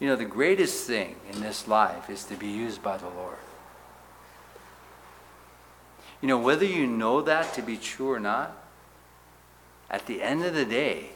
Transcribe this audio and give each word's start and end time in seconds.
You 0.00 0.08
know, 0.08 0.16
the 0.16 0.24
greatest 0.24 0.86
thing 0.86 1.14
in 1.30 1.40
this 1.40 1.68
life 1.68 2.08
is 2.08 2.24
to 2.24 2.34
be 2.34 2.48
used 2.48 2.82
by 2.82 2.96
the 2.96 3.08
Lord. 3.08 3.36
You 6.22 6.28
know, 6.28 6.38
whether 6.38 6.64
you 6.64 6.86
know 6.86 7.20
that 7.22 7.52
to 7.54 7.62
be 7.62 7.76
true 7.76 8.10
or 8.10 8.20
not, 8.20 8.56
at 9.90 10.06
the 10.06 10.22
end 10.22 10.44
of 10.44 10.54
the 10.54 10.64
day, 10.64 11.10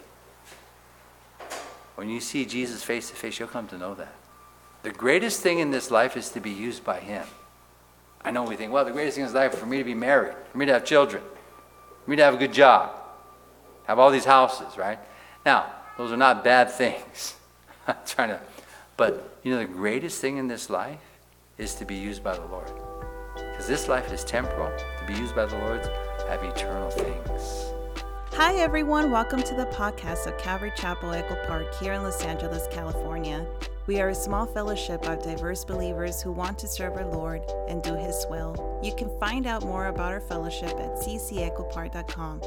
when 1.94 2.08
you 2.08 2.20
see 2.20 2.44
Jesus 2.44 2.82
face 2.82 3.08
to 3.10 3.16
face, 3.16 3.38
you'll 3.38 3.48
come 3.48 3.68
to 3.68 3.78
know 3.78 3.94
that. 3.94 4.14
The 4.82 4.90
greatest 4.90 5.40
thing 5.40 5.60
in 5.60 5.70
this 5.70 5.90
life 5.90 6.16
is 6.16 6.30
to 6.30 6.40
be 6.40 6.50
used 6.50 6.84
by 6.84 7.00
Him. 7.00 7.24
I 8.22 8.30
know 8.30 8.42
we 8.42 8.56
think, 8.56 8.72
well, 8.72 8.84
the 8.84 8.90
greatest 8.90 9.16
thing 9.16 9.22
in 9.22 9.28
this 9.28 9.34
life 9.34 9.54
is 9.54 9.58
for 9.58 9.66
me 9.66 9.78
to 9.78 9.84
be 9.84 9.94
married, 9.94 10.34
for 10.50 10.58
me 10.58 10.66
to 10.66 10.72
have 10.72 10.84
children, 10.84 11.22
for 12.04 12.10
me 12.10 12.16
to 12.16 12.24
have 12.24 12.34
a 12.34 12.38
good 12.38 12.52
job, 12.52 12.90
have 13.84 13.98
all 13.98 14.10
these 14.10 14.24
houses, 14.24 14.76
right? 14.76 14.98
Now, 15.46 15.66
those 15.96 16.10
are 16.10 16.16
not 16.16 16.42
bad 16.42 16.70
things. 16.70 17.36
I'm 17.86 17.96
trying 18.06 18.30
to, 18.30 18.40
but 18.96 19.38
you 19.42 19.50
know, 19.50 19.58
the 19.58 19.64
greatest 19.64 20.20
thing 20.20 20.36
in 20.36 20.48
this 20.48 20.70
life 20.70 21.00
is 21.58 21.74
to 21.76 21.84
be 21.84 21.94
used 21.94 22.22
by 22.22 22.34
the 22.34 22.46
Lord. 22.46 22.70
Because 23.34 23.66
this 23.66 23.88
life 23.88 24.12
is 24.12 24.24
temporal. 24.24 24.70
To 25.00 25.06
be 25.06 25.14
used 25.14 25.34
by 25.34 25.46
the 25.46 25.58
Lord, 25.58 25.80
have 26.28 26.42
eternal 26.42 26.90
things. 26.90 27.72
Hi, 28.32 28.56
everyone. 28.56 29.10
Welcome 29.10 29.42
to 29.42 29.54
the 29.54 29.66
podcast 29.66 30.26
of 30.26 30.36
Calvary 30.38 30.72
Chapel 30.76 31.12
Echo 31.12 31.36
Park 31.46 31.72
here 31.76 31.92
in 31.92 32.02
Los 32.02 32.22
Angeles, 32.24 32.66
California. 32.72 33.46
We 33.86 34.00
are 34.00 34.08
a 34.08 34.14
small 34.14 34.46
fellowship 34.46 35.06
of 35.06 35.22
diverse 35.22 35.64
believers 35.64 36.22
who 36.22 36.32
want 36.32 36.58
to 36.60 36.66
serve 36.66 36.94
our 36.96 37.06
Lord 37.06 37.42
and 37.68 37.82
do 37.82 37.94
His 37.94 38.26
will. 38.28 38.80
You 38.82 38.94
can 38.96 39.10
find 39.20 39.46
out 39.46 39.62
more 39.62 39.86
about 39.86 40.12
our 40.12 40.20
fellowship 40.20 40.70
at 40.70 40.96
ccechopark.com. 40.96 42.40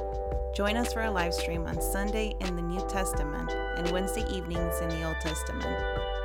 Join 0.58 0.76
us 0.76 0.92
for 0.92 1.04
a 1.04 1.12
live 1.12 1.36
stream 1.36 1.68
on 1.68 1.80
Sunday 1.80 2.36
in 2.40 2.56
the 2.56 2.64
New 2.64 2.84
Testament 2.90 3.52
and 3.52 3.92
Wednesday 3.92 4.26
evenings 4.28 4.80
in 4.82 4.90
the 4.90 5.04
Old 5.04 5.20
Testament. 5.22 5.70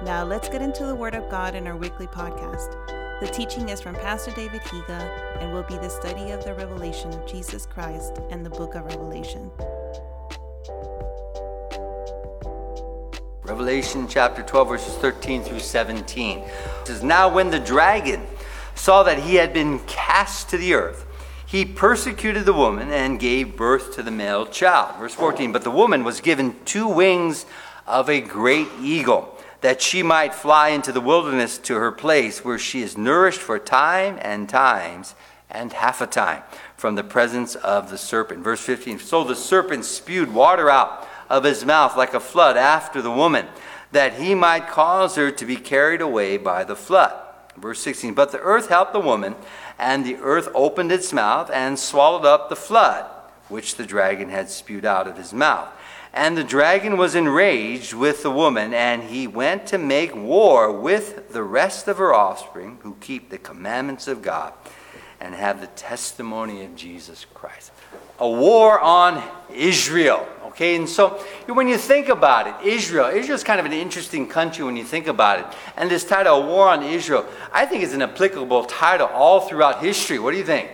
Now, 0.02 0.24
let's 0.24 0.48
get 0.48 0.62
into 0.62 0.86
the 0.86 0.94
Word 0.94 1.14
of 1.14 1.28
God 1.28 1.54
in 1.54 1.66
our 1.66 1.76
weekly 1.76 2.06
podcast. 2.06 2.70
The 3.20 3.26
teaching 3.26 3.68
is 3.68 3.82
from 3.82 3.94
Pastor 3.94 4.30
David 4.30 4.62
Higa 4.62 5.42
and 5.42 5.52
will 5.52 5.64
be 5.64 5.76
the 5.76 5.90
study 5.90 6.30
of 6.30 6.42
the 6.46 6.54
revelation 6.54 7.12
of 7.12 7.26
Jesus 7.26 7.66
Christ 7.66 8.20
and 8.30 8.42
the 8.42 8.48
book 8.48 8.74
of 8.74 8.86
Revelation. 8.86 9.50
Revelation 13.42 14.08
chapter 14.08 14.42
12, 14.42 14.66
verses 14.66 14.94
13 14.94 15.42
through 15.42 15.60
17. 15.60 16.38
It 16.38 16.50
says, 16.86 17.02
Now 17.02 17.28
when 17.28 17.50
the 17.50 17.60
dragon 17.60 18.22
saw 18.76 19.02
that 19.02 19.18
he 19.18 19.34
had 19.34 19.52
been 19.52 19.78
cast 19.80 20.48
to 20.48 20.56
the 20.56 20.72
earth, 20.72 21.04
he 21.52 21.66
persecuted 21.66 22.46
the 22.46 22.52
woman 22.54 22.90
and 22.90 23.20
gave 23.20 23.58
birth 23.58 23.94
to 23.94 24.02
the 24.02 24.10
male 24.10 24.46
child. 24.46 24.96
Verse 24.98 25.12
14, 25.12 25.52
But 25.52 25.64
the 25.64 25.70
woman 25.70 26.02
was 26.02 26.22
given 26.22 26.56
two 26.64 26.88
wings 26.88 27.44
of 27.86 28.08
a 28.08 28.22
great 28.22 28.68
eagle 28.80 29.38
that 29.60 29.82
she 29.82 30.02
might 30.02 30.34
fly 30.34 30.70
into 30.70 30.92
the 30.92 31.00
wilderness 31.00 31.58
to 31.58 31.74
her 31.74 31.92
place 31.92 32.42
where 32.42 32.58
she 32.58 32.80
is 32.80 32.96
nourished 32.96 33.38
for 33.38 33.58
time 33.58 34.18
and 34.22 34.48
times 34.48 35.14
and 35.50 35.74
half 35.74 36.00
a 36.00 36.06
time 36.06 36.42
from 36.74 36.94
the 36.94 37.04
presence 37.04 37.54
of 37.56 37.90
the 37.90 37.98
serpent. 37.98 38.42
Verse 38.42 38.60
15 38.62 38.98
So 38.98 39.22
the 39.22 39.36
serpent 39.36 39.84
spewed 39.84 40.32
water 40.32 40.70
out 40.70 41.06
of 41.28 41.44
his 41.44 41.66
mouth 41.66 41.98
like 41.98 42.14
a 42.14 42.20
flood 42.20 42.56
after 42.56 43.02
the 43.02 43.10
woman, 43.10 43.46
that 43.90 44.14
he 44.14 44.34
might 44.34 44.68
cause 44.68 45.16
her 45.16 45.30
to 45.30 45.44
be 45.44 45.56
carried 45.56 46.00
away 46.00 46.38
by 46.38 46.64
the 46.64 46.76
flood. 46.76 47.12
Verse 47.56 47.80
16 47.80 48.14
But 48.14 48.32
the 48.32 48.40
earth 48.40 48.68
helped 48.68 48.92
the 48.92 49.00
woman, 49.00 49.34
and 49.82 50.06
the 50.06 50.16
earth 50.22 50.48
opened 50.54 50.92
its 50.92 51.12
mouth 51.12 51.50
and 51.52 51.76
swallowed 51.76 52.24
up 52.24 52.48
the 52.48 52.56
flood 52.56 53.04
which 53.48 53.74
the 53.74 53.84
dragon 53.84 54.28
had 54.28 54.48
spewed 54.48 54.84
out 54.84 55.08
of 55.08 55.16
his 55.16 55.32
mouth. 55.32 55.68
And 56.14 56.36
the 56.36 56.44
dragon 56.44 56.96
was 56.96 57.14
enraged 57.14 57.92
with 57.92 58.22
the 58.22 58.30
woman, 58.30 58.74
and 58.74 59.02
he 59.02 59.26
went 59.26 59.66
to 59.68 59.78
make 59.78 60.14
war 60.14 60.70
with 60.70 61.32
the 61.32 61.42
rest 61.42 61.88
of 61.88 61.98
her 61.98 62.14
offspring 62.14 62.78
who 62.82 62.96
keep 63.00 63.28
the 63.28 63.38
commandments 63.38 64.06
of 64.06 64.22
God 64.22 64.52
and 65.20 65.34
have 65.34 65.60
the 65.60 65.66
testimony 65.68 66.64
of 66.64 66.76
Jesus 66.76 67.26
Christ. 67.34 67.72
A 68.20 68.28
war 68.28 68.78
on 68.78 69.22
Israel. 69.52 70.26
Okay, 70.52 70.76
and 70.76 70.86
so 70.86 71.18
when 71.46 71.66
you 71.66 71.78
think 71.78 72.10
about 72.10 72.46
it, 72.46 72.68
Israel, 72.68 73.06
Israel 73.06 73.36
is 73.36 73.42
kind 73.42 73.58
of 73.58 73.64
an 73.64 73.72
interesting 73.72 74.28
country 74.28 74.62
when 74.62 74.76
you 74.76 74.84
think 74.84 75.06
about 75.06 75.38
it. 75.38 75.46
And 75.78 75.90
this 75.90 76.04
title, 76.04 76.46
War 76.46 76.68
on 76.68 76.82
Israel, 76.82 77.26
I 77.54 77.64
think 77.64 77.82
is 77.82 77.94
an 77.94 78.02
applicable 78.02 78.66
title 78.66 79.06
all 79.06 79.40
throughout 79.40 79.82
history. 79.82 80.18
What 80.18 80.32
do 80.32 80.36
you 80.36 80.44
think? 80.44 80.68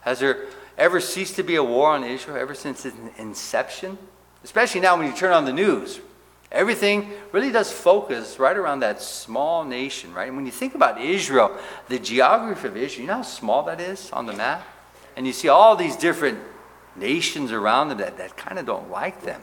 Has 0.00 0.18
there 0.20 0.46
ever 0.78 0.98
ceased 0.98 1.36
to 1.36 1.42
be 1.42 1.56
a 1.56 1.62
war 1.62 1.90
on 1.90 2.04
Israel 2.04 2.38
ever 2.38 2.54
since 2.54 2.86
its 2.86 2.96
inception? 3.18 3.98
Especially 4.44 4.80
now 4.80 4.96
when 4.96 5.06
you 5.06 5.14
turn 5.14 5.34
on 5.34 5.44
the 5.44 5.52
news. 5.52 6.00
Everything 6.50 7.10
really 7.32 7.52
does 7.52 7.70
focus 7.70 8.38
right 8.38 8.56
around 8.56 8.80
that 8.80 9.02
small 9.02 9.62
nation, 9.62 10.14
right? 10.14 10.28
And 10.28 10.36
when 10.36 10.46
you 10.46 10.52
think 10.52 10.74
about 10.74 11.02
Israel, 11.02 11.54
the 11.88 11.98
geography 11.98 12.68
of 12.68 12.78
Israel, 12.78 13.02
you 13.02 13.06
know 13.08 13.16
how 13.16 13.22
small 13.22 13.62
that 13.64 13.78
is 13.78 14.10
on 14.10 14.24
the 14.24 14.32
map? 14.32 14.66
And 15.16 15.26
you 15.26 15.34
see 15.34 15.48
all 15.48 15.76
these 15.76 15.96
different 15.96 16.38
nations 16.98 17.52
around 17.52 17.88
them 17.88 17.98
that, 17.98 18.18
that 18.18 18.36
kind 18.36 18.58
of 18.58 18.66
don't 18.66 18.90
like 18.90 19.22
them. 19.22 19.42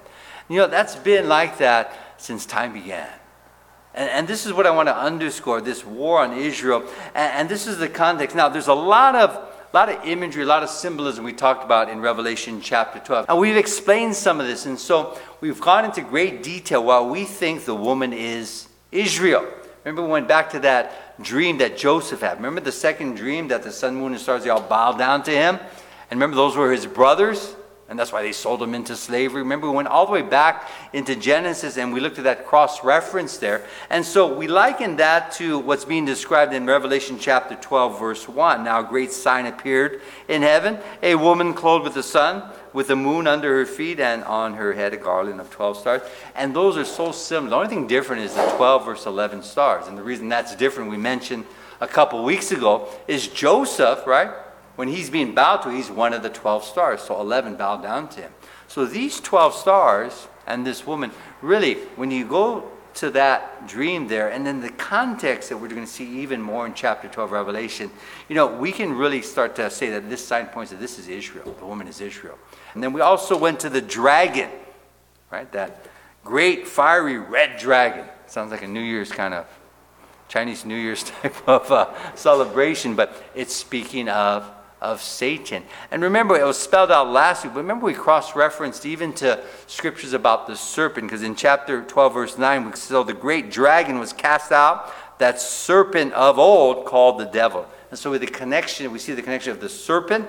You 0.50 0.58
know, 0.58 0.68
that's 0.68 0.96
been 0.96 1.28
like 1.28 1.58
that 1.58 1.94
since 2.18 2.46
time 2.46 2.74
began. 2.74 3.10
And, 3.94 4.10
and 4.10 4.28
this 4.28 4.46
is 4.46 4.54
what 4.54 4.68
I 4.68 4.72
want 4.72 4.88
to 4.88 4.96
underscore 4.96 5.62
this 5.62 5.86
war 5.86 6.22
on 6.22 6.38
Israel. 6.38 6.82
And, 7.16 7.34
and 7.34 7.50
this 7.50 7.68
is 7.68 7.78
the 7.78 7.90
context. 7.90 8.36
Now, 8.36 8.50
there's 8.50 8.68
a 8.68 8.74
lot 8.74 9.16
of 9.16 9.52
a 9.74 9.76
lot 9.76 9.90
of 9.90 10.06
imagery, 10.06 10.44
a 10.44 10.46
lot 10.46 10.64
of 10.64 10.70
symbolism 10.70 11.26
we 11.26 11.34
talked 11.34 11.66
about 11.66 11.90
in 11.90 12.00
Revelation 12.00 12.62
chapter 12.62 12.98
12. 13.00 13.26
And 13.28 13.38
we've 13.38 13.58
explained 13.58 14.16
some 14.16 14.40
of 14.40 14.48
this. 14.48 14.66
And 14.66 14.80
so 14.80 15.20
we've 15.42 15.60
gone 15.60 15.84
into 15.84 16.02
great 16.02 16.44
detail 16.44 16.86
why 16.86 17.02
we 17.02 17.26
think 17.26 17.66
the 17.66 17.76
woman 17.76 18.14
is 18.14 18.70
Israel. 18.94 19.46
Remember, 19.84 20.02
we 20.02 20.08
went 20.08 20.30
back 20.30 20.50
to 20.52 20.60
that 20.62 21.22
dream 21.22 21.58
that 21.58 21.78
Joseph 21.78 22.22
had. 22.22 22.38
Remember 22.38 22.62
the 22.62 22.72
second 22.72 23.16
dream 23.16 23.50
that 23.50 23.64
the 23.64 23.72
sun, 23.72 23.96
moon, 23.96 24.14
and 24.14 24.22
stars, 24.22 24.46
they 24.46 24.50
all 24.50 24.62
bowed 24.62 24.98
down 24.98 25.24
to 25.24 25.32
him? 25.32 25.60
And 26.10 26.20
remember, 26.20 26.36
those 26.36 26.56
were 26.56 26.72
his 26.72 26.86
brothers? 26.86 27.56
And 27.88 28.00
that's 28.00 28.12
why 28.12 28.24
they 28.24 28.32
sold 28.32 28.64
him 28.64 28.74
into 28.74 28.96
slavery. 28.96 29.44
Remember, 29.44 29.70
we 29.70 29.76
went 29.76 29.90
all 29.90 30.08
the 30.08 30.12
way 30.12 30.24
back 30.24 30.72
into 30.92 31.16
Genesis 31.16 31.78
and 31.78 31.94
we 31.94 32.00
looked 32.00 32.18
at 32.18 32.24
that 32.24 32.48
cross 32.48 32.84
reference 32.84 33.38
there. 33.38 33.64
And 33.92 34.04
so 34.04 34.34
we 34.34 34.48
liken 34.48 34.96
that 34.96 35.34
to 35.34 35.60
what's 35.60 35.86
being 35.86 36.04
described 36.04 36.52
in 36.52 36.66
Revelation 36.66 37.20
chapter 37.20 37.54
12, 37.54 38.00
verse 38.00 38.28
1. 38.28 38.64
Now, 38.64 38.80
a 38.80 38.84
great 38.84 39.12
sign 39.12 39.46
appeared 39.46 40.02
in 40.28 40.42
heaven 40.42 40.80
a 41.04 41.14
woman 41.14 41.54
clothed 41.54 41.84
with 41.84 41.94
the 41.94 42.02
sun, 42.02 42.52
with 42.74 42.88
the 42.88 42.96
moon 42.96 43.28
under 43.28 43.60
her 43.60 43.68
feet, 43.68 44.00
and 44.00 44.24
on 44.24 44.56
her 44.56 44.74
head 44.74 44.96
a 44.96 44.98
garland 44.98 45.40
of 45.40 45.52
12 45.52 45.78
stars. 45.78 46.02
And 46.36 46.56
those 46.56 46.78
are 46.78 46.86
so 46.86 47.12
similar. 47.12 47.50
The 47.52 47.56
only 47.56 47.70
thing 47.70 47.86
different 47.86 48.24
is 48.24 48.34
the 48.34 48.48
12, 48.58 48.84
verse 48.84 49.06
11 49.06 49.44
stars. 49.44 49.86
And 49.86 49.96
the 49.96 50.04
reason 50.04 50.28
that's 50.28 50.56
different, 50.56 50.90
we 50.90 50.98
mentioned 50.98 51.46
a 51.80 51.88
couple 51.88 52.24
weeks 52.24 52.52
ago, 52.52 52.90
is 53.08 53.28
Joseph, 53.28 54.08
right? 54.08 54.32
When 54.76 54.88
he's 54.88 55.10
being 55.10 55.34
bowed 55.34 55.58
to, 55.64 55.70
he's 55.70 55.90
one 55.90 56.14
of 56.14 56.24
the 56.24 56.30
12 56.30 56.64
stars. 56.64 57.02
So 57.02 57.20
11 57.20 57.56
bowed 57.56 57.82
down 57.82 58.10
to 58.10 58.22
him. 58.22 58.32
So 58.68 58.86
these 58.86 59.20
12 59.20 59.54
stars 59.54 60.28
and 60.48 60.66
this 60.66 60.86
woman, 60.86 61.12
really, 61.42 61.76
when 61.96 62.12
you 62.12 62.26
go 62.26 62.70
to 62.96 63.10
that 63.12 63.68
dream 63.68 64.08
there, 64.08 64.30
and 64.30 64.46
then 64.46 64.62
the 64.62 64.70
context 64.70 65.50
that 65.50 65.58
we're 65.58 65.68
going 65.68 65.82
to 65.82 65.88
see 65.88 66.22
even 66.22 66.42
more 66.42 66.66
in 66.66 66.74
chapter 66.74 67.08
12 67.08 67.32
Revelation, 67.32 67.92
you 68.30 68.36
know, 68.36 68.48
we 68.48 68.72
can 68.72 68.94
really 68.94 69.22
start 69.22 69.56
to 69.56 69.70
say 69.70 69.90
that 69.90 70.10
this 70.10 70.26
sign 70.26 70.48
points 70.48 70.72
that 70.72 70.80
this 70.80 70.98
is 70.98 71.08
Israel. 71.08 71.56
The 71.60 71.66
woman 71.66 71.88
is 71.88 72.00
Israel. 72.00 72.38
And 72.74 72.82
then 72.82 72.94
we 72.94 73.02
also 73.02 73.38
went 73.38 73.60
to 73.62 73.70
the 73.70 73.82
dragon, 73.82 74.50
right? 75.32 75.52
That 75.52 75.86
great 76.24 76.68
fiery 76.68 77.18
red 77.18 77.58
dragon. 77.58 78.06
Sounds 78.28 78.52
like 78.52 78.64
a 78.64 78.68
New 78.68 78.82
Year's 78.82 79.12
kind 79.12 79.34
of 79.34 79.46
Chinese 80.28 80.66
New 80.66 80.76
Year's 80.76 81.04
type 81.22 81.48
of 81.48 81.72
uh, 81.72 82.16
celebration, 82.16 82.96
but 82.96 83.24
it's 83.36 83.56
speaking 83.56 84.10
of 84.10 84.50
of 84.86 85.02
Satan. 85.02 85.64
And 85.90 86.04
remember, 86.04 86.40
it 86.40 86.46
was 86.46 86.60
spelled 86.60 86.92
out 86.92 87.10
last 87.10 87.44
week, 87.44 87.56
but 87.56 87.62
remember 87.62 87.88
we 87.88 87.94
cross 87.96 88.36
referenced 88.36 88.86
even 88.86 89.14
to 89.14 89.44
scriptures 89.66 90.14
about 90.14 90.46
the 90.46 90.56
serpent, 90.56 91.08
because 91.08 91.24
in 91.24 91.36
chapter 91.36 91.82
12, 91.82 92.14
verse 92.14 92.38
9, 92.38 92.66
we 92.66 92.76
saw 92.76 93.02
the 93.02 93.14
great 93.14 93.50
dragon 93.50 93.98
was 93.98 94.14
cast 94.14 94.52
out, 94.52 94.94
that 95.18 95.42
serpent 95.42 96.14
of 96.14 96.38
old 96.38 96.86
called 96.86 97.20
the 97.20 97.26
devil. 97.26 97.66
And 97.90 97.98
so, 97.98 98.12
with 98.12 98.22
the 98.22 98.28
connection, 98.28 98.92
we 98.92 99.00
see 99.00 99.14
the 99.14 99.24
connection 99.24 99.52
of 99.52 99.60
the 99.60 99.70
serpent 99.70 100.28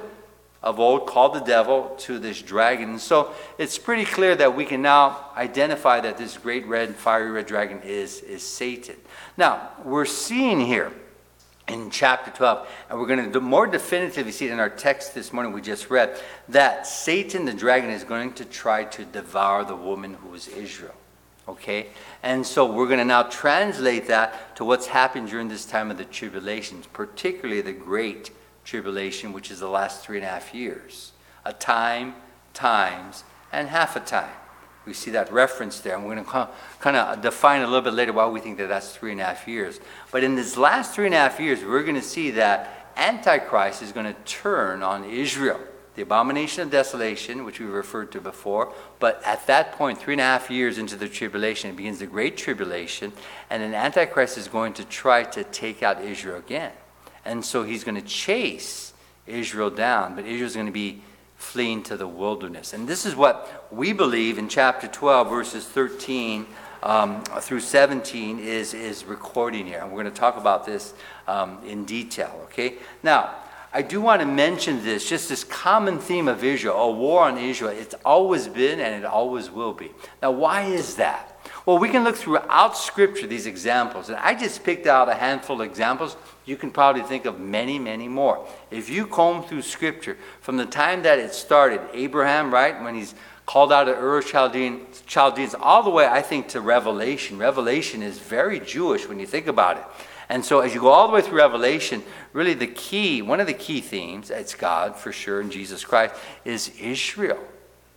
of 0.63 0.81
old 0.81 1.07
called 1.07 1.35
the 1.35 1.41
devil 1.41 1.95
to 1.99 2.19
this 2.19 2.41
dragon. 2.41 2.91
And 2.91 3.01
so, 3.01 3.35
it's 3.59 3.77
pretty 3.77 4.07
clear 4.07 4.35
that 4.37 4.57
we 4.57 4.65
can 4.65 4.81
now 4.81 5.33
identify 5.37 6.01
that 6.01 6.17
this 6.17 6.39
great 6.39 6.67
red, 6.67 6.95
fiery 6.95 7.31
red 7.31 7.47
dragon 7.47 7.83
is, 7.83 8.23
is 8.23 8.43
Satan. 8.43 8.97
Now, 9.37 9.71
we're 9.85 10.07
seeing 10.07 10.61
here 10.61 10.93
in 11.69 11.91
chapter 11.91 12.31
12. 12.31 12.69
And 12.91 12.99
we're 12.99 13.07
going 13.07 13.33
to 13.33 13.41
more 13.41 13.67
definitively 13.67 14.33
see 14.33 14.47
it 14.47 14.53
in 14.53 14.61
our 14.61 14.71
text 14.71 15.15
this 15.15 15.33
morning 15.33 15.53
we 15.53 15.61
just 15.61 15.91
read 15.91 16.19
that 16.49 16.87
Satan, 16.87 17.45
the 17.45 17.53
dragon, 17.53 17.91
is 17.91 18.05
going 18.05 18.33
to 18.35 18.45
try 18.45 18.85
to 18.85 19.05
devour 19.05 19.65
the 19.65 19.77
woman 19.77 20.15
who 20.15 20.35
is 20.35 20.49
Israel. 20.49 20.95
Okay? 21.49 21.89
And 22.23 22.47
so 22.47 22.71
we're 22.71 22.87
going 22.87 22.99
to 22.99 23.05
now 23.05 23.25
translate 23.25 24.09
that 24.09 24.57
to 24.57 24.65
what's 24.65 24.87
happened 24.87 25.29
during 25.29 25.49
this 25.49 25.65
time 25.65 25.91
of 25.91 25.99
the 25.99 26.05
tribulations, 26.05 26.87
particularly 26.87 27.61
the 27.61 27.73
great 27.73 28.31
tribulation, 28.65 29.33
which 29.33 29.51
is 29.51 29.61
the 29.61 29.69
last 29.69 30.05
three 30.05 30.19
and 30.19 30.27
a 30.27 30.29
half 30.29 30.55
years. 30.55 31.13
A 31.45 31.53
time, 31.53 32.15
times, 32.53 33.25
and 33.53 33.69
half 33.69 33.97
a 33.97 34.01
time. 34.01 34.35
We 34.87 34.95
see 34.95 35.11
that 35.11 35.33
reference 35.33 35.81
there. 35.81 35.97
And 35.97 36.07
we're 36.07 36.15
going 36.15 36.25
to 36.25 36.49
kind 36.81 36.97
of 36.97 37.21
define 37.21 37.63
a 37.63 37.67
little 37.67 37.83
bit 37.83 37.95
later 37.95 38.13
why 38.13 38.27
we 38.29 38.41
think 38.41 38.57
that 38.59 38.69
that's 38.69 38.95
three 38.95 39.13
and 39.13 39.21
a 39.21 39.25
half 39.25 39.49
years. 39.49 39.81
But 40.13 40.23
in 40.23 40.37
this 40.37 40.57
last 40.57 40.95
three 40.95 41.07
and 41.07 41.15
a 41.15 41.19
half 41.19 41.41
years, 41.41 41.65
we're 41.65 41.83
going 41.83 41.97
to 41.97 42.03
see 42.03 42.31
that 42.33 42.93
Antichrist 42.97 43.83
is 43.83 43.93
going 43.93 44.07
to 44.07 44.15
turn 44.25 44.83
on 44.83 45.05
Israel. 45.05 45.61
The 45.97 46.03
abomination 46.03 46.63
of 46.63 46.71
desolation, 46.71 47.45
which 47.45 47.59
we 47.59 47.67
referred 47.67 48.13
to 48.13 48.21
before. 48.21 48.73
But 49.01 49.23
at 49.25 49.47
that 49.47 49.73
point, 49.73 49.99
three 49.99 50.15
and 50.15 50.21
a 50.21 50.25
half 50.25 50.51
years 50.51 50.79
into 50.79 50.95
the 50.95 51.09
tribulation, 51.09 51.71
it 51.71 51.77
begins 51.77 51.99
the 51.99 52.07
Great 52.07 52.37
Tribulation. 52.37 53.13
And 53.51 53.63
then 53.63 53.75
Antichrist 53.75 54.39
is 54.39 54.47
going 54.47 54.75
to 54.75 54.85
try 54.85 55.25
to 55.25 55.43
take 55.45 55.83
out 55.83 56.03
Israel 56.03 56.37
again. 56.37 56.73
And 57.25 57.45
so 57.45 57.65
he's 57.65 57.83
going 57.83 57.95
to 58.01 58.07
chase 58.07 58.93
Israel 59.27 59.71
down. 59.71 60.15
But 60.15 60.27
Israel's 60.27 60.55
going 60.55 60.67
to 60.67 60.73
be 60.73 61.03
fleeing 61.37 61.83
to 61.85 61.97
the 61.97 62.09
wilderness. 62.09 62.73
And 62.73 62.89
this 62.89 63.07
is 63.07 63.15
what 63.15 63.67
we 63.71 63.93
believe 63.93 64.39
in 64.39 64.49
chapter 64.49 64.89
12, 64.89 65.29
verses 65.29 65.65
13 65.65 66.47
um, 66.83 67.23
through 67.41 67.61
17 67.61 68.39
is, 68.39 68.75
is 68.75 69.05
recording 69.05 69.67
here. 69.67 69.81
And 69.81 69.91
we're 69.91 70.03
going 70.03 70.13
to 70.13 70.21
talk 70.21 70.37
about 70.37 70.65
this 70.67 70.95
um, 71.27 71.59
in 71.67 71.85
detail, 71.85 72.41
okay? 72.45 72.75
Now, 73.03 73.35
I 73.73 73.83
do 73.83 74.01
want 74.01 74.21
to 74.21 74.27
mention 74.27 74.83
this, 74.83 75.07
just 75.07 75.29
this 75.29 75.45
common 75.45 75.99
theme 75.99 76.29
of 76.29 76.43
Israel, 76.43 76.77
a 76.77 76.91
war 76.91 77.25
on 77.25 77.37
Israel. 77.37 77.73
It's 77.73 77.95
always 78.05 78.49
been 78.49 78.81
and 78.81 78.95
it 78.95 79.05
always 79.05 79.51
will 79.51 79.75
be. 79.75 79.91
Now, 80.23 80.31
why 80.31 80.63
is 80.63 80.97
that? 80.97 81.39
Well, 81.67 81.79
we 81.79 81.89
can 81.89 82.05
look 82.05 82.17
throughout 82.17 82.77
Scripture 82.77 83.27
these 83.27 83.47
examples, 83.47 84.09
and 84.09 84.17
I 84.19 84.35
just 84.35 84.65
picked 84.65 84.87
out 84.87 85.09
a 85.09 85.15
handful 85.15 85.61
of 85.61 85.69
examples. 85.69 86.17
You 86.47 86.57
can 86.57 86.71
probably 86.71 87.03
think 87.03 87.27
of 87.27 87.41
many, 87.41 87.79
many 87.79 88.07
more. 88.07 88.47
If 88.71 88.89
you 88.89 89.07
comb 89.07 89.43
through 89.43 89.63
Scripture 89.63 90.17
from 90.41 90.57
the 90.57 90.65
time 90.65 91.03
that 91.03 91.19
it 91.19 91.35
started, 91.35 91.81
Abraham, 91.93 92.55
right, 92.55 92.81
when 92.83 92.95
he's 92.95 93.15
called 93.47 93.73
out 93.73 93.89
of 93.89 93.99
Ur 93.99 94.23
Chaldeans, 94.23 95.03
Chaldeans, 95.07 95.55
all 95.55 95.83
the 95.83 95.91
way, 95.91 96.07
I 96.07 96.23
think, 96.23 96.49
to 96.49 96.61
Revelation. 96.61 97.37
Revelation 97.37 98.03
is 98.03 98.19
very 98.19 98.61
Jewish 98.61 99.09
when 99.09 99.19
you 99.19 99.27
think 99.27 99.49
about 99.49 99.77
it. 99.77 99.85
And 100.29 100.45
so, 100.45 100.61
as 100.61 100.73
you 100.73 100.81
go 100.81 100.89
all 100.89 101.09
the 101.09 101.15
way 101.15 101.23
through 101.23 101.39
Revelation, 101.39 102.03
really 102.33 102.55
the 102.55 102.67
key, 102.67 103.23
one 103.23 103.41
of 103.41 103.47
the 103.47 103.55
key 103.55 103.81
themes, 103.81 104.31
it's 104.31 104.55
God 104.55 104.97
for 104.97 105.13
sure, 105.13 105.41
and 105.41 105.51
Jesus 105.51 105.85
Christ, 105.85 106.15
is 106.45 106.73
Israel. 106.81 107.39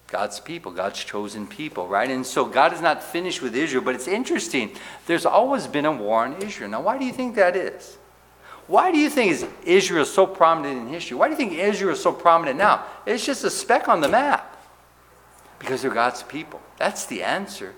God's 0.07 0.39
people, 0.39 0.71
God's 0.71 1.03
chosen 1.03 1.45
people, 1.45 1.87
right? 1.87 2.09
And 2.09 2.25
so 2.25 2.45
God 2.45 2.73
is 2.73 2.81
not 2.81 3.03
finished 3.03 3.43
with 3.43 3.55
Israel, 3.55 3.83
but 3.83 3.93
it's 3.93 4.07
interesting. 4.07 4.71
There's 5.05 5.25
always 5.25 5.67
been 5.67 5.85
a 5.85 5.91
war 5.91 6.25
on 6.25 6.41
Israel. 6.41 6.71
Now, 6.71 6.81
why 6.81 6.97
do 6.97 7.05
you 7.05 7.13
think 7.13 7.35
that 7.35 7.55
is? 7.55 7.98
Why 8.69 8.91
do 8.91 8.99
you 8.99 9.09
think 9.09 9.49
Israel 9.65 10.03
is 10.03 10.13
so 10.13 10.27
prominent 10.27 10.79
in 10.79 10.87
history? 10.87 11.17
Why 11.17 11.27
do 11.27 11.31
you 11.31 11.37
think 11.37 11.53
Israel 11.53 11.93
is 11.93 12.01
so 12.01 12.13
prominent 12.13 12.57
now? 12.57 12.85
It's 13.05 13.25
just 13.25 13.43
a 13.43 13.49
speck 13.49 13.89
on 13.89 13.99
the 13.99 14.07
map. 14.07 14.57
Because 15.57 15.81
they're 15.81 15.91
God's 15.91 16.21
people. 16.21 16.61
That's 16.77 17.07
the 17.07 17.23
answer. 17.23 17.73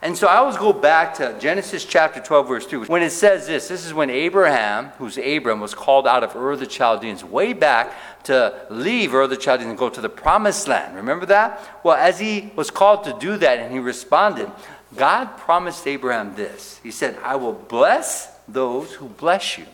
And 0.00 0.16
so 0.16 0.28
I 0.28 0.36
always 0.36 0.56
go 0.56 0.72
back 0.72 1.14
to 1.14 1.36
Genesis 1.40 1.84
chapter 1.84 2.20
12, 2.20 2.48
verse 2.48 2.66
2, 2.66 2.84
when 2.84 3.02
it 3.02 3.10
says 3.10 3.48
this. 3.48 3.66
This 3.66 3.84
is 3.84 3.92
when 3.92 4.08
Abraham, 4.08 4.90
who's 4.98 5.18
Abram, 5.18 5.60
was 5.60 5.74
called 5.74 6.06
out 6.06 6.22
of 6.22 6.36
Ur 6.36 6.52
of 6.52 6.60
the 6.60 6.66
Chaldeans, 6.66 7.24
way 7.24 7.52
back 7.52 7.92
to 8.24 8.66
leave 8.70 9.14
Ur 9.14 9.22
of 9.22 9.30
the 9.30 9.36
Chaldeans 9.36 9.68
and 9.68 9.78
go 9.78 9.88
to 9.88 10.00
the 10.00 10.08
promised 10.08 10.68
land. 10.68 10.94
Remember 10.94 11.26
that? 11.26 11.80
Well, 11.82 11.96
as 11.96 12.20
he 12.20 12.52
was 12.54 12.70
called 12.70 13.02
to 13.04 13.16
do 13.18 13.36
that 13.38 13.58
and 13.58 13.72
he 13.72 13.80
responded, 13.80 14.48
God 14.94 15.36
promised 15.38 15.86
Abraham 15.88 16.36
this. 16.36 16.78
He 16.84 16.92
said, 16.92 17.18
I 17.24 17.34
will 17.34 17.54
bless 17.54 18.30
those 18.46 18.92
who 18.92 19.08
bless 19.08 19.58
you, 19.58 19.66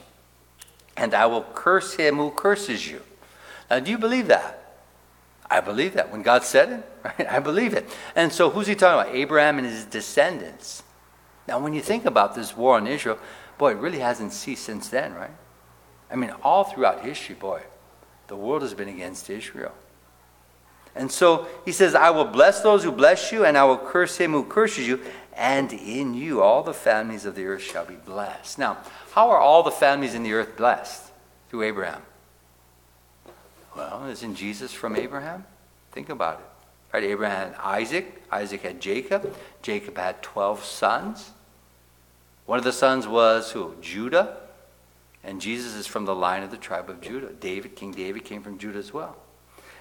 and 1.00 1.14
I 1.14 1.24
will 1.24 1.42
curse 1.54 1.94
him 1.94 2.16
who 2.16 2.30
curses 2.30 2.86
you. 2.86 3.00
Now, 3.70 3.80
do 3.80 3.90
you 3.90 3.96
believe 3.96 4.26
that? 4.26 4.58
I 5.50 5.60
believe 5.60 5.94
that. 5.94 6.12
When 6.12 6.20
God 6.20 6.44
said 6.44 6.68
it, 6.70 6.90
right? 7.18 7.32
I 7.32 7.38
believe 7.40 7.72
it. 7.72 7.88
And 8.14 8.30
so 8.30 8.50
who's 8.50 8.66
he 8.66 8.74
talking 8.74 9.00
about? 9.00 9.16
Abraham 9.16 9.58
and 9.58 9.66
his 9.66 9.86
descendants. 9.86 10.82
Now, 11.48 11.58
when 11.58 11.72
you 11.72 11.80
think 11.80 12.04
about 12.04 12.34
this 12.34 12.54
war 12.54 12.76
on 12.76 12.86
Israel, 12.86 13.18
boy, 13.56 13.72
it 13.72 13.78
really 13.78 14.00
hasn't 14.00 14.34
ceased 14.34 14.64
since 14.64 14.88
then, 14.88 15.14
right? 15.14 15.30
I 16.10 16.16
mean, 16.16 16.32
all 16.42 16.64
throughout 16.64 17.02
history, 17.02 17.34
boy, 17.34 17.62
the 18.28 18.36
world 18.36 18.60
has 18.60 18.74
been 18.74 18.88
against 18.88 19.30
Israel. 19.30 19.72
And 20.94 21.10
so 21.10 21.48
he 21.64 21.72
says, 21.72 21.94
I 21.94 22.10
will 22.10 22.26
bless 22.26 22.60
those 22.60 22.84
who 22.84 22.92
bless 22.92 23.32
you, 23.32 23.46
and 23.46 23.56
I 23.56 23.64
will 23.64 23.78
curse 23.78 24.18
him 24.18 24.32
who 24.32 24.44
curses 24.44 24.86
you, 24.86 25.00
and 25.36 25.72
in 25.72 26.14
you 26.14 26.42
all 26.42 26.62
the 26.62 26.74
families 26.74 27.24
of 27.24 27.34
the 27.34 27.44
earth 27.46 27.62
shall 27.62 27.84
be 27.84 27.94
blessed. 27.94 28.58
Now, 28.58 28.78
how 29.12 29.30
are 29.30 29.38
all 29.38 29.62
the 29.62 29.70
families 29.70 30.14
in 30.14 30.22
the 30.22 30.32
earth 30.32 30.56
blessed? 30.56 31.10
Through 31.48 31.62
Abraham. 31.62 32.02
Well, 33.76 34.06
isn't 34.06 34.34
Jesus 34.34 34.72
from 34.72 34.96
Abraham? 34.96 35.44
Think 35.92 36.08
about 36.08 36.40
it. 36.40 36.46
Right? 36.92 37.04
Abraham 37.04 37.52
had 37.52 37.60
Isaac. 37.60 38.22
Isaac 38.30 38.62
had 38.62 38.80
Jacob. 38.80 39.34
Jacob 39.62 39.96
had 39.96 40.22
12 40.22 40.64
sons. 40.64 41.30
One 42.46 42.58
of 42.58 42.64
the 42.64 42.72
sons 42.72 43.06
was 43.06 43.52
who? 43.52 43.74
Judah. 43.80 44.36
And 45.22 45.40
Jesus 45.40 45.74
is 45.74 45.86
from 45.86 46.04
the 46.04 46.14
line 46.14 46.42
of 46.42 46.50
the 46.50 46.56
tribe 46.56 46.88
of 46.88 47.00
Judah. 47.00 47.32
David, 47.32 47.76
King 47.76 47.92
David, 47.92 48.24
came 48.24 48.42
from 48.42 48.58
Judah 48.58 48.78
as 48.78 48.92
well. 48.92 49.16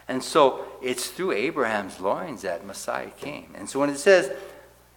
And 0.07 0.23
so 0.23 0.65
it's 0.81 1.09
through 1.09 1.31
Abraham's 1.33 1.99
loins 1.99 2.41
that 2.41 2.65
Messiah 2.65 3.11
came. 3.11 3.51
And 3.55 3.69
so 3.69 3.79
when 3.79 3.89
it 3.89 3.97
says, 3.97 4.31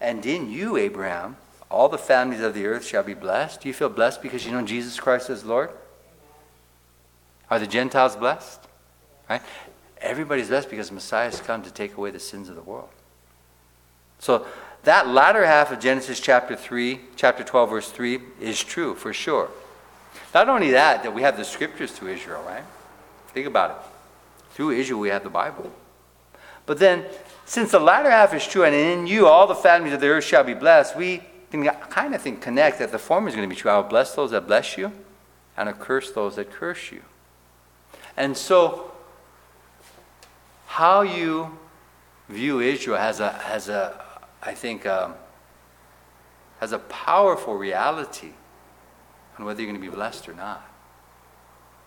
and 0.02 0.26
in 0.26 0.50
you, 0.50 0.76
Abraham, 0.76 1.36
all 1.70 1.88
the 1.88 1.96
families 1.96 2.40
of 2.40 2.52
the 2.52 2.66
earth 2.66 2.84
shall 2.84 3.04
be 3.04 3.14
blessed, 3.14 3.62
do 3.62 3.68
you 3.68 3.74
feel 3.74 3.88
blessed 3.88 4.20
because 4.20 4.44
you 4.44 4.52
know 4.52 4.62
Jesus 4.62 5.00
Christ 5.00 5.30
is 5.30 5.44
Lord? 5.44 5.70
Are 7.48 7.58
the 7.58 7.66
Gentiles 7.66 8.16
blessed? 8.16 8.60
Right? 9.30 9.40
Everybody's 9.98 10.48
blessed 10.48 10.68
because 10.68 10.90
Messiah 10.90 11.30
has 11.30 11.40
come 11.40 11.62
to 11.62 11.70
take 11.70 11.96
away 11.96 12.10
the 12.10 12.18
sins 12.18 12.48
of 12.48 12.56
the 12.56 12.62
world. 12.62 12.88
So 14.18 14.46
that 14.82 15.06
latter 15.08 15.46
half 15.46 15.70
of 15.70 15.78
Genesis 15.78 16.18
chapter 16.18 16.56
3, 16.56 17.00
chapter 17.14 17.44
12, 17.44 17.70
verse 17.70 17.90
3 17.90 18.18
is 18.40 18.62
true 18.62 18.94
for 18.94 19.12
sure. 19.12 19.48
Not 20.34 20.48
only 20.48 20.72
that, 20.72 21.04
that 21.04 21.14
we 21.14 21.22
have 21.22 21.36
the 21.36 21.44
scriptures 21.44 21.92
through 21.92 22.08
Israel, 22.08 22.42
right? 22.42 22.64
Think 23.28 23.46
about 23.46 23.70
it. 23.70 23.76
Through 24.54 24.70
Israel, 24.70 25.00
we 25.00 25.08
have 25.08 25.22
the 25.22 25.30
Bible. 25.30 25.72
But 26.66 26.78
then, 26.78 27.04
since 27.44 27.72
the 27.72 27.80
latter 27.80 28.10
half 28.10 28.32
is 28.34 28.46
true, 28.46 28.64
and 28.64 28.74
in 28.74 29.06
you 29.06 29.26
all 29.26 29.46
the 29.46 29.54
families 29.54 29.92
of 29.92 30.00
the 30.00 30.08
earth 30.08 30.24
shall 30.24 30.44
be 30.44 30.54
blessed, 30.54 30.96
we 30.96 31.22
can 31.50 31.64
kind 31.64 32.14
of 32.14 32.22
think, 32.22 32.40
connect 32.40 32.78
that 32.78 32.92
the 32.92 32.98
former 32.98 33.28
is 33.28 33.34
going 33.34 33.48
to 33.48 33.54
be 33.54 33.58
true. 33.58 33.70
I 33.70 33.76
will 33.76 33.84
bless 33.84 34.14
those 34.14 34.30
that 34.30 34.46
bless 34.46 34.78
you, 34.78 34.92
and 35.56 35.68
I 35.68 35.72
will 35.72 35.78
curse 35.78 36.10
those 36.12 36.36
that 36.36 36.50
curse 36.50 36.90
you. 36.90 37.02
And 38.16 38.36
so, 38.36 38.92
how 40.66 41.02
you 41.02 41.58
view 42.28 42.60
Israel 42.60 42.96
has 42.96 43.20
a, 43.20 43.32
has 43.32 43.68
a 43.68 44.02
I 44.42 44.54
think, 44.54 44.86
um, 44.86 45.14
has 46.58 46.72
a 46.72 46.78
powerful 46.78 47.54
reality 47.54 48.32
on 49.38 49.44
whether 49.44 49.62
you're 49.62 49.70
going 49.70 49.80
to 49.80 49.90
be 49.90 49.94
blessed 49.94 50.28
or 50.28 50.34
not. 50.34 50.68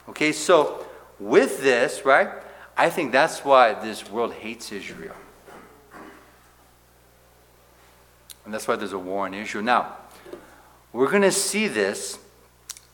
Okay, 0.08 0.32
so 0.32 0.86
with 1.20 1.62
this, 1.62 2.06
right, 2.06 2.30
I 2.78 2.90
think 2.90 3.12
that's 3.12 3.44
why 3.44 3.74
this 3.74 4.10
world 4.10 4.34
hates 4.34 4.72
Israel. 4.72 5.16
And 8.46 8.54
that's 8.54 8.68
why 8.68 8.76
there's 8.76 8.94
a 8.94 9.00
war 9.00 9.28
in 9.28 9.34
Israel. 9.34 9.64
Now, 9.64 9.98
we're 10.94 11.10
going 11.10 11.24
to 11.24 11.32
see 11.32 11.68
this 11.68 12.20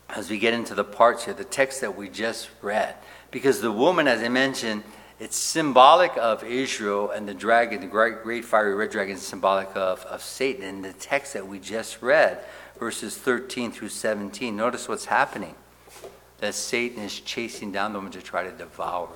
as 0.09 0.29
we 0.29 0.39
get 0.39 0.53
into 0.53 0.73
the 0.73 0.83
parts 0.83 1.25
here, 1.25 1.33
the 1.33 1.43
text 1.43 1.81
that 1.81 1.95
we 1.95 2.09
just 2.09 2.49
read. 2.61 2.95
Because 3.29 3.61
the 3.61 3.71
woman, 3.71 4.07
as 4.07 4.21
I 4.21 4.29
mentioned, 4.29 4.83
it's 5.19 5.37
symbolic 5.37 6.17
of 6.17 6.43
Israel, 6.43 7.11
and 7.11 7.27
the 7.27 7.33
dragon, 7.33 7.79
the 7.79 7.87
great, 7.87 8.23
great 8.23 8.43
fiery 8.43 8.73
red 8.73 8.89
dragon, 8.89 9.15
is 9.15 9.21
symbolic 9.21 9.69
of, 9.75 10.03
of 10.05 10.21
Satan. 10.21 10.63
In 10.63 10.81
the 10.81 10.93
text 10.93 11.33
that 11.33 11.47
we 11.47 11.59
just 11.59 12.01
read, 12.01 12.39
verses 12.79 13.15
13 13.15 13.71
through 13.71 13.89
17, 13.89 14.55
notice 14.55 14.89
what's 14.89 15.05
happening. 15.05 15.55
That 16.39 16.55
Satan 16.55 17.03
is 17.03 17.19
chasing 17.19 17.71
down 17.71 17.93
the 17.93 17.99
woman 17.99 18.11
to 18.13 18.21
try 18.21 18.43
to 18.43 18.51
devour. 18.51 19.09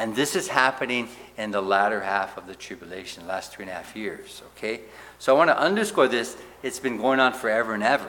And 0.00 0.16
this 0.16 0.34
is 0.34 0.48
happening 0.48 1.10
in 1.36 1.50
the 1.50 1.60
latter 1.60 2.00
half 2.00 2.38
of 2.38 2.46
the 2.46 2.54
tribulation, 2.54 3.24
the 3.24 3.28
last 3.28 3.52
three 3.52 3.64
and 3.64 3.70
a 3.70 3.74
half 3.74 3.94
years. 3.94 4.40
Okay? 4.56 4.80
So 5.18 5.34
I 5.34 5.38
want 5.38 5.50
to 5.50 5.58
underscore 5.58 6.08
this. 6.08 6.38
It's 6.62 6.78
been 6.78 6.96
going 6.96 7.20
on 7.20 7.34
forever 7.34 7.74
and 7.74 7.82
ever. 7.82 8.08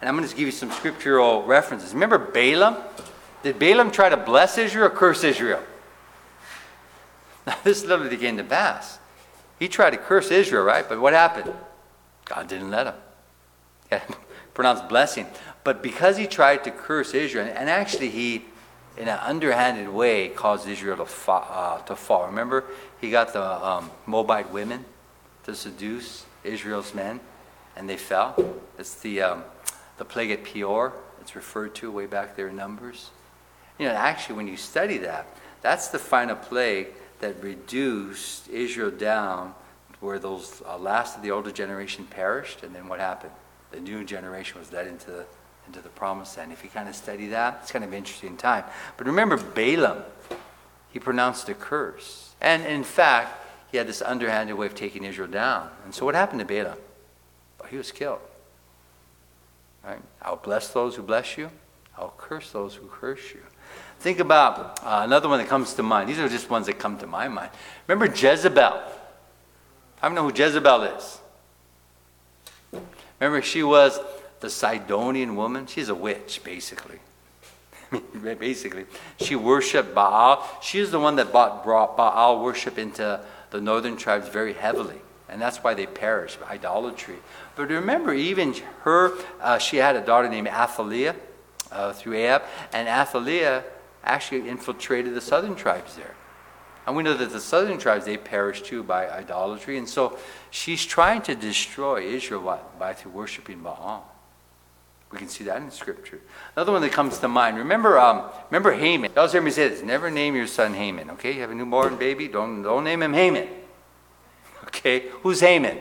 And 0.00 0.08
I'm 0.08 0.18
going 0.18 0.28
to 0.28 0.36
give 0.36 0.44
you 0.44 0.52
some 0.52 0.70
scriptural 0.70 1.42
references. 1.44 1.94
Remember 1.94 2.18
Balaam? 2.18 2.76
Did 3.42 3.58
Balaam 3.58 3.90
try 3.90 4.10
to 4.10 4.18
bless 4.18 4.58
Israel 4.58 4.88
or 4.88 4.90
curse 4.90 5.24
Israel? 5.24 5.62
Now, 7.46 7.56
this 7.64 7.86
literally 7.86 8.18
came 8.18 8.36
to 8.36 8.44
pass. 8.44 8.98
He 9.58 9.66
tried 9.66 9.90
to 9.90 9.96
curse 9.96 10.30
Israel, 10.30 10.62
right? 10.62 10.86
But 10.86 11.00
what 11.00 11.14
happened? 11.14 11.50
God 12.26 12.48
didn't 12.48 12.70
let 12.70 12.86
him. 12.86 12.94
He 13.88 13.96
had 13.96 14.02
pronounced 14.54 14.90
blessing. 14.90 15.26
But 15.64 15.82
because 15.82 16.18
he 16.18 16.26
tried 16.26 16.64
to 16.64 16.70
curse 16.70 17.14
Israel, 17.14 17.50
and 17.56 17.70
actually 17.70 18.10
he, 18.10 18.44
in 18.96 19.08
an 19.08 19.18
underhanded 19.18 19.88
way, 19.88 20.28
caused 20.28 20.68
Israel 20.68 20.96
to, 20.98 21.06
fa- 21.06 21.32
uh, 21.32 21.78
to 21.82 21.96
fall. 21.96 22.26
Remember, 22.26 22.64
he 23.00 23.10
got 23.10 23.32
the 23.32 23.42
um, 23.42 23.90
Moabite 24.06 24.50
women 24.50 24.84
to 25.44 25.54
seduce 25.54 26.26
Israel's 26.44 26.94
men, 26.94 27.20
and 27.76 27.88
they 27.88 27.96
fell. 27.96 28.34
It's 28.78 28.96
the, 28.96 29.22
um, 29.22 29.44
the 29.98 30.04
plague 30.04 30.30
at 30.30 30.44
Peor. 30.44 30.92
It's 31.20 31.34
referred 31.34 31.74
to 31.76 31.90
way 31.90 32.06
back 32.06 32.36
there 32.36 32.48
in 32.48 32.56
Numbers. 32.56 33.10
You 33.78 33.86
know, 33.86 33.94
actually, 33.94 34.36
when 34.36 34.48
you 34.48 34.56
study 34.56 34.98
that, 34.98 35.26
that's 35.62 35.88
the 35.88 35.98
final 35.98 36.36
plague 36.36 36.88
that 37.20 37.42
reduced 37.42 38.48
Israel 38.48 38.90
down 38.90 39.54
where 40.00 40.18
those 40.18 40.62
uh, 40.66 40.78
last 40.78 41.16
of 41.16 41.22
the 41.22 41.30
older 41.30 41.50
generation 41.50 42.06
perished, 42.08 42.62
and 42.62 42.74
then 42.74 42.88
what 42.88 42.98
happened? 42.98 43.32
The 43.70 43.80
new 43.80 44.04
generation 44.04 44.58
was 44.58 44.72
led 44.72 44.86
into 44.86 45.10
the, 45.10 45.26
into 45.70 45.80
the 45.80 45.88
promised 45.90 46.36
land. 46.36 46.50
If 46.50 46.64
you 46.64 46.70
kind 46.70 46.88
of 46.88 46.96
study 46.96 47.28
that, 47.28 47.60
it's 47.62 47.70
kind 47.70 47.84
of 47.84 47.94
interesting 47.94 48.36
time. 48.36 48.64
But 48.96 49.06
remember 49.06 49.36
Balaam, 49.36 50.02
he 50.90 50.98
pronounced 50.98 51.48
a 51.48 51.54
curse. 51.54 52.34
And 52.40 52.66
in 52.66 52.82
fact, 52.82 53.46
he 53.70 53.76
had 53.76 53.86
this 53.86 54.02
underhanded 54.02 54.56
way 54.56 54.66
of 54.66 54.74
taking 54.74 55.04
Israel 55.04 55.28
down. 55.28 55.70
And 55.84 55.94
so 55.94 56.04
what 56.04 56.16
happened 56.16 56.40
to 56.40 56.44
Balaam? 56.44 56.76
Well, 57.60 57.68
he 57.68 57.76
was 57.76 57.92
killed. 57.92 58.18
Right? 59.84 60.02
I'll 60.20 60.34
bless 60.34 60.68
those 60.68 60.96
who 60.96 61.04
bless 61.04 61.38
you. 61.38 61.50
I'll 61.96 62.14
curse 62.18 62.50
those 62.50 62.74
who 62.74 62.88
curse 62.88 63.32
you. 63.32 63.42
Think 64.00 64.18
about 64.18 64.80
uh, 64.82 65.02
another 65.04 65.28
one 65.28 65.38
that 65.38 65.46
comes 65.46 65.74
to 65.74 65.84
mind. 65.84 66.08
These 66.08 66.18
are 66.18 66.28
just 66.28 66.50
ones 66.50 66.66
that 66.66 66.80
come 66.80 66.98
to 66.98 67.06
my 67.06 67.28
mind. 67.28 67.50
Remember 67.86 68.12
Jezebel? 68.12 68.82
I 70.02 70.08
don't 70.08 70.16
know 70.16 70.28
who 70.28 70.34
Jezebel 70.34 70.82
is. 70.82 71.20
Remember, 73.20 73.40
she 73.40 73.62
was 73.62 74.00
the 74.40 74.50
Sidonian 74.50 75.36
woman. 75.36 75.66
She's 75.66 75.88
a 75.88 75.94
witch, 75.94 76.42
basically. 76.44 76.98
basically, 78.38 78.86
she 79.18 79.36
worshipped 79.36 79.94
Baal. 79.94 80.46
She 80.62 80.78
is 80.78 80.90
the 80.90 81.00
one 81.00 81.16
that 81.16 81.32
brought 81.32 81.96
Baal 81.96 82.42
worship 82.42 82.78
into 82.78 83.20
the 83.50 83.60
northern 83.60 83.96
tribes 83.96 84.28
very 84.28 84.52
heavily. 84.52 85.00
And 85.28 85.40
that's 85.40 85.58
why 85.58 85.74
they 85.74 85.86
perished, 85.86 86.38
idolatry. 86.48 87.16
But 87.54 87.68
remember, 87.68 88.12
even 88.12 88.54
her, 88.82 89.12
uh, 89.40 89.58
she 89.58 89.76
had 89.76 89.94
a 89.94 90.00
daughter 90.00 90.28
named 90.28 90.48
Athaliah 90.48 91.14
uh, 91.70 91.92
through 91.92 92.14
Ahab, 92.14 92.42
and 92.72 92.88
Athaliah 92.88 93.62
actually 94.02 94.48
infiltrated 94.48 95.14
the 95.14 95.20
southern 95.20 95.54
tribes 95.54 95.94
there. 95.94 96.14
And 96.86 96.96
we 96.96 97.02
know 97.02 97.14
that 97.14 97.30
the 97.30 97.40
southern 97.40 97.78
tribes, 97.78 98.06
they 98.06 98.16
perished 98.16 98.64
too 98.64 98.82
by 98.82 99.08
idolatry. 99.08 99.78
And 99.78 99.88
so 99.88 100.18
she's 100.50 100.84
trying 100.84 101.22
to 101.22 101.36
destroy 101.36 102.02
Israel 102.02 102.40
by, 102.40 102.58
by 102.78 102.94
through 102.94 103.12
worshiping 103.12 103.60
Baal. 103.60 104.10
We 105.12 105.18
can 105.18 105.28
see 105.28 105.44
that 105.44 105.56
in 105.56 105.70
Scripture. 105.70 106.20
Another 106.54 106.72
one 106.72 106.82
that 106.82 106.92
comes 106.92 107.18
to 107.18 107.28
mind. 107.28 107.56
Remember, 107.56 107.98
um, 107.98 108.30
remember 108.50 108.72
Haman. 108.72 109.10
You 109.10 109.16
always 109.16 109.32
hear 109.32 109.42
me 109.42 109.50
say 109.50 109.68
this: 109.68 109.82
never 109.82 110.10
name 110.10 110.36
your 110.36 110.46
son 110.46 110.74
Haman. 110.74 111.10
Okay, 111.10 111.34
you 111.34 111.40
have 111.40 111.50
a 111.50 111.54
newborn 111.54 111.96
baby. 111.96 112.28
Don't 112.28 112.62
don't 112.62 112.84
name 112.84 113.02
him 113.02 113.12
Haman. 113.12 113.48
Okay, 114.70 115.08
who's 115.22 115.40
Haman? 115.40 115.76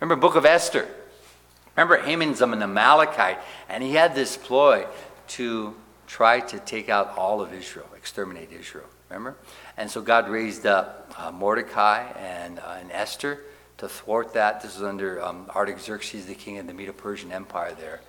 Remember 0.00 0.14
Book 0.14 0.36
of 0.36 0.46
Esther. 0.46 0.86
Remember 1.76 1.98
Haman's 1.98 2.40
an 2.40 2.62
Amalekite, 2.62 3.38
and 3.68 3.82
he 3.82 3.92
had 3.92 4.14
this 4.14 4.36
ploy 4.36 4.86
to 5.28 5.74
try 6.06 6.40
to 6.40 6.58
take 6.60 6.88
out 6.88 7.16
all 7.16 7.40
of 7.40 7.52
Israel, 7.52 7.86
exterminate 7.96 8.52
Israel. 8.52 8.86
Remember? 9.08 9.36
And 9.76 9.90
so 9.90 10.00
God 10.00 10.28
raised 10.28 10.66
up 10.66 11.12
uh, 11.18 11.30
Mordecai 11.30 12.02
and, 12.18 12.58
uh, 12.58 12.78
and 12.80 12.92
Esther 12.92 13.40
to 13.78 13.88
thwart 13.88 14.34
that. 14.34 14.60
This 14.60 14.74
was 14.74 14.84
under 14.84 15.22
um, 15.22 15.46
Artaxerxes, 15.54 16.26
the 16.26 16.34
king 16.34 16.58
of 16.58 16.66
the 16.66 16.74
Medo 16.74 16.92
Persian 16.92 17.32
Empire 17.32 17.74
there. 17.78 18.00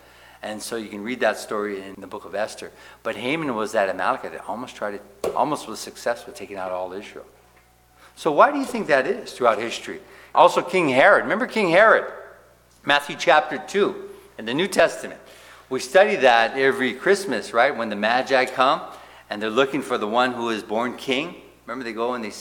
And 0.44 0.62
so 0.62 0.76
you 0.76 0.90
can 0.90 1.04
read 1.04 1.20
that 1.20 1.38
story 1.38 1.82
in 1.82 1.96
the 2.00 2.08
book 2.08 2.26
of 2.26 2.34
Esther. 2.34 2.72
But 3.04 3.16
Haman 3.16 3.54
was 3.56 3.74
that 3.74 3.90
Amalekite 3.90 4.32
that 4.32 4.48
almost 4.48 4.76
tried 4.76 5.00
to, 5.24 5.34
almost 5.34 5.68
was 5.68 5.80
successful 5.80 6.34
taking 6.34 6.58
out 6.58 6.72
all 6.72 6.92
Israel. 6.94 7.26
So 8.16 8.32
why 8.32 8.52
do 8.52 8.58
you 8.58 8.66
think 8.66 8.88
that 8.88 9.06
is 9.06 9.34
throughout 9.34 9.60
history? 9.60 10.00
Also, 10.34 10.62
King 10.62 10.90
Herod. 10.90 11.24
Remember 11.24 11.46
King 11.46 11.70
Herod? 11.70 12.12
Matthew 12.84 13.16
chapter 13.20 13.60
2 13.60 14.10
in 14.40 14.46
the 14.46 14.54
New 14.54 14.68
Testament. 14.68 15.20
We 15.70 15.80
study 15.80 16.16
that 16.18 16.58
every 16.58 16.94
Christmas, 16.94 17.54
right? 17.54 17.76
When 17.76 17.90
the 17.90 17.96
Magi 17.96 18.46
come 18.46 18.82
and 19.30 19.42
they're 19.42 19.50
looking 19.50 19.82
for 19.82 19.98
the 19.98 20.08
one 20.08 20.34
who 20.34 20.50
is 20.50 20.64
born 20.64 20.98
king. 20.98 21.36
Remember, 21.66 21.84
they 21.84 21.94
go 21.94 22.16
and 22.16 22.24
they 22.24 22.34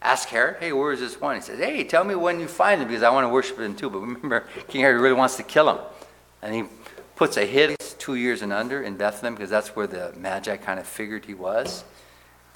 ask 0.00 0.28
Herod, 0.28 0.56
hey, 0.58 0.72
where 0.72 0.92
is 0.92 1.00
this 1.00 1.20
one? 1.20 1.36
He 1.36 1.42
says, 1.42 1.58
hey, 1.58 1.84
tell 1.84 2.02
me 2.02 2.14
when 2.14 2.40
you 2.40 2.48
find 2.48 2.80
him 2.80 2.88
because 2.88 3.02
I 3.02 3.10
want 3.10 3.24
to 3.24 3.28
worship 3.28 3.58
him 3.60 3.76
too. 3.76 3.90
But 3.90 4.00
remember, 4.00 4.48
King 4.68 4.80
Herod 4.80 5.00
really 5.00 5.14
wants 5.14 5.36
to 5.36 5.42
kill 5.42 5.70
him. 5.70 5.78
And 6.42 6.54
he 6.54 6.64
puts 7.16 7.36
a 7.36 7.46
hit 7.46 7.96
two 7.98 8.14
years 8.14 8.42
and 8.42 8.52
under 8.52 8.82
in 8.82 8.96
Bethlehem 8.96 9.34
because 9.34 9.50
that's 9.50 9.76
where 9.76 9.86
the 9.86 10.12
Magi 10.16 10.56
kind 10.56 10.80
of 10.80 10.86
figured 10.86 11.24
he 11.24 11.34
was. 11.34 11.84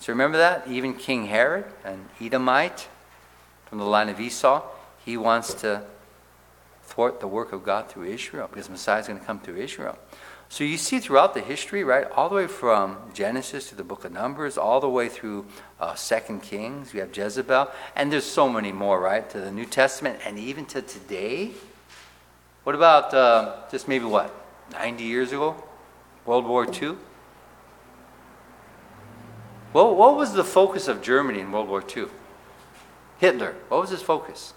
So 0.00 0.12
remember 0.12 0.38
that? 0.38 0.66
Even 0.68 0.94
King 0.94 1.26
Herod, 1.26 1.64
an 1.84 2.08
Edomite 2.20 2.88
from 3.66 3.78
the 3.78 3.84
line 3.84 4.08
of 4.08 4.20
Esau, 4.20 4.62
he 5.04 5.16
wants 5.16 5.54
to 5.54 5.82
thwart 6.82 7.20
the 7.20 7.26
work 7.26 7.52
of 7.52 7.64
God 7.64 7.88
through 7.88 8.04
Israel 8.04 8.48
because 8.48 8.68
Messiah 8.70 9.00
is 9.00 9.06
going 9.06 9.18
to 9.18 9.24
come 9.24 9.40
through 9.40 9.56
Israel. 9.56 9.98
So 10.48 10.62
you 10.62 10.76
see 10.76 11.00
throughout 11.00 11.34
the 11.34 11.40
history, 11.40 11.82
right, 11.82 12.08
all 12.12 12.28
the 12.28 12.36
way 12.36 12.46
from 12.46 12.98
Genesis 13.12 13.68
to 13.70 13.74
the 13.74 13.82
book 13.82 14.04
of 14.04 14.12
Numbers, 14.12 14.56
all 14.56 14.80
the 14.80 14.88
way 14.88 15.08
through 15.08 15.46
uh, 15.80 15.94
Second 15.96 16.42
Kings, 16.42 16.94
you 16.94 17.00
have 17.00 17.16
Jezebel, 17.16 17.68
and 17.96 18.12
there's 18.12 18.24
so 18.24 18.48
many 18.48 18.70
more, 18.70 19.00
right, 19.00 19.28
to 19.30 19.40
the 19.40 19.50
New 19.50 19.66
Testament, 19.66 20.20
and 20.24 20.38
even 20.38 20.64
to 20.66 20.82
today. 20.82 21.50
What 22.62 22.76
about 22.76 23.12
uh, 23.12 23.56
just 23.72 23.88
maybe 23.88 24.04
what, 24.04 24.45
90 24.72 25.04
years 25.04 25.32
ago? 25.32 25.62
World 26.24 26.46
War 26.46 26.66
II? 26.66 26.96
Well, 29.72 29.94
what 29.94 30.16
was 30.16 30.32
the 30.32 30.44
focus 30.44 30.88
of 30.88 31.02
Germany 31.02 31.40
in 31.40 31.52
World 31.52 31.68
War 31.68 31.84
II? 31.96 32.06
Hitler. 33.18 33.54
What 33.68 33.80
was 33.80 33.90
his 33.90 34.02
focus? 34.02 34.54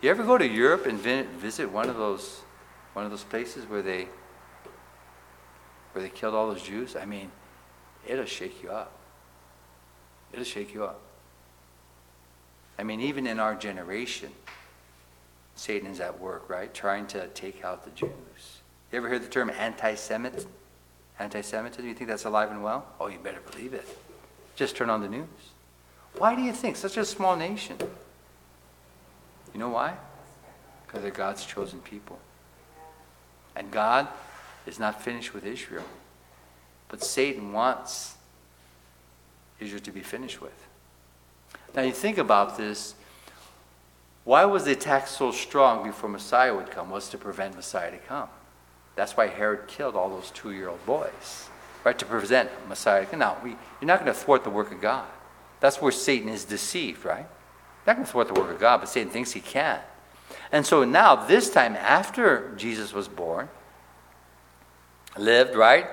You 0.00 0.10
ever 0.10 0.22
go 0.22 0.38
to 0.38 0.46
Europe 0.46 0.86
and 0.86 0.98
visit 0.98 1.70
one 1.70 1.88
of 1.88 1.96
those 1.96 2.42
one 2.94 3.04
of 3.04 3.10
those 3.10 3.24
places 3.24 3.64
where 3.66 3.82
they 3.82 4.08
where 5.92 6.02
they 6.02 6.08
killed 6.08 6.34
all 6.34 6.48
those 6.48 6.62
Jews? 6.62 6.96
I 6.96 7.04
mean, 7.04 7.30
it'll 8.06 8.24
shake 8.24 8.62
you 8.62 8.70
up. 8.70 8.92
It'll 10.32 10.44
shake 10.44 10.72
you 10.74 10.84
up. 10.84 11.00
I 12.78 12.84
mean, 12.84 13.00
even 13.00 13.26
in 13.26 13.40
our 13.40 13.54
generation, 13.54 14.30
Satan 15.56 15.90
is 15.90 15.98
at 15.98 16.20
work, 16.20 16.48
right? 16.48 16.72
Trying 16.72 17.08
to 17.08 17.26
take 17.28 17.64
out 17.64 17.84
the 17.84 17.90
Jews. 17.90 18.57
You 18.90 18.98
ever 18.98 19.08
hear 19.08 19.18
the 19.18 19.28
term 19.28 19.50
anti-Semit? 19.50 20.46
Anti-Semitism? 21.18 21.86
You 21.86 21.94
think 21.94 22.08
that's 22.08 22.24
alive 22.24 22.50
and 22.50 22.62
well? 22.62 22.86
Oh, 23.00 23.08
you 23.08 23.18
better 23.18 23.40
believe 23.50 23.74
it. 23.74 23.86
Just 24.56 24.76
turn 24.76 24.88
on 24.88 25.00
the 25.00 25.08
news. 25.08 25.26
Why 26.16 26.34
do 26.34 26.42
you 26.42 26.52
think 26.52 26.76
such 26.76 26.96
a 26.96 27.04
small 27.04 27.36
nation? 27.36 27.76
You 29.52 29.60
know 29.60 29.68
why? 29.68 29.94
Because 30.86 31.02
they're 31.02 31.10
God's 31.10 31.44
chosen 31.44 31.80
people. 31.80 32.18
And 33.54 33.70
God 33.70 34.08
is 34.66 34.78
not 34.78 35.02
finished 35.02 35.34
with 35.34 35.44
Israel. 35.44 35.84
But 36.88 37.02
Satan 37.02 37.52
wants 37.52 38.16
Israel 39.60 39.82
to 39.82 39.90
be 39.90 40.00
finished 40.00 40.40
with. 40.40 40.66
Now 41.74 41.82
you 41.82 41.92
think 41.92 42.16
about 42.16 42.56
this. 42.56 42.94
Why 44.24 44.44
was 44.44 44.64
the 44.64 44.72
attack 44.72 45.08
so 45.08 45.30
strong 45.30 45.84
before 45.84 46.08
Messiah 46.08 46.54
would 46.54 46.70
come? 46.70 46.90
Was 46.90 47.08
to 47.10 47.18
prevent 47.18 47.54
Messiah 47.54 47.90
to 47.90 47.98
come. 47.98 48.28
That's 48.98 49.16
why 49.16 49.28
Herod 49.28 49.68
killed 49.68 49.94
all 49.94 50.08
those 50.08 50.32
two-year-old 50.32 50.84
boys, 50.84 51.48
right? 51.84 51.96
To 51.96 52.04
prevent 52.04 52.50
Messiah. 52.68 53.06
Now, 53.16 53.36
we, 53.44 53.50
you're 53.50 53.86
not 53.86 54.00
going 54.00 54.12
to 54.12 54.18
thwart 54.18 54.42
the 54.42 54.50
work 54.50 54.72
of 54.72 54.80
God. 54.80 55.06
That's 55.60 55.80
where 55.80 55.92
Satan 55.92 56.28
is 56.28 56.44
deceived, 56.44 57.04
right? 57.04 57.26
Not 57.86 57.94
going 57.94 58.04
to 58.04 58.10
thwart 58.10 58.26
the 58.26 58.40
work 58.40 58.50
of 58.50 58.58
God, 58.58 58.78
but 58.78 58.88
Satan 58.88 59.08
thinks 59.08 59.30
he 59.30 59.40
can. 59.40 59.78
And 60.50 60.66
so 60.66 60.82
now, 60.82 61.14
this 61.14 61.48
time 61.48 61.76
after 61.76 62.52
Jesus 62.56 62.92
was 62.92 63.06
born, 63.06 63.48
lived, 65.16 65.54
right? 65.54 65.86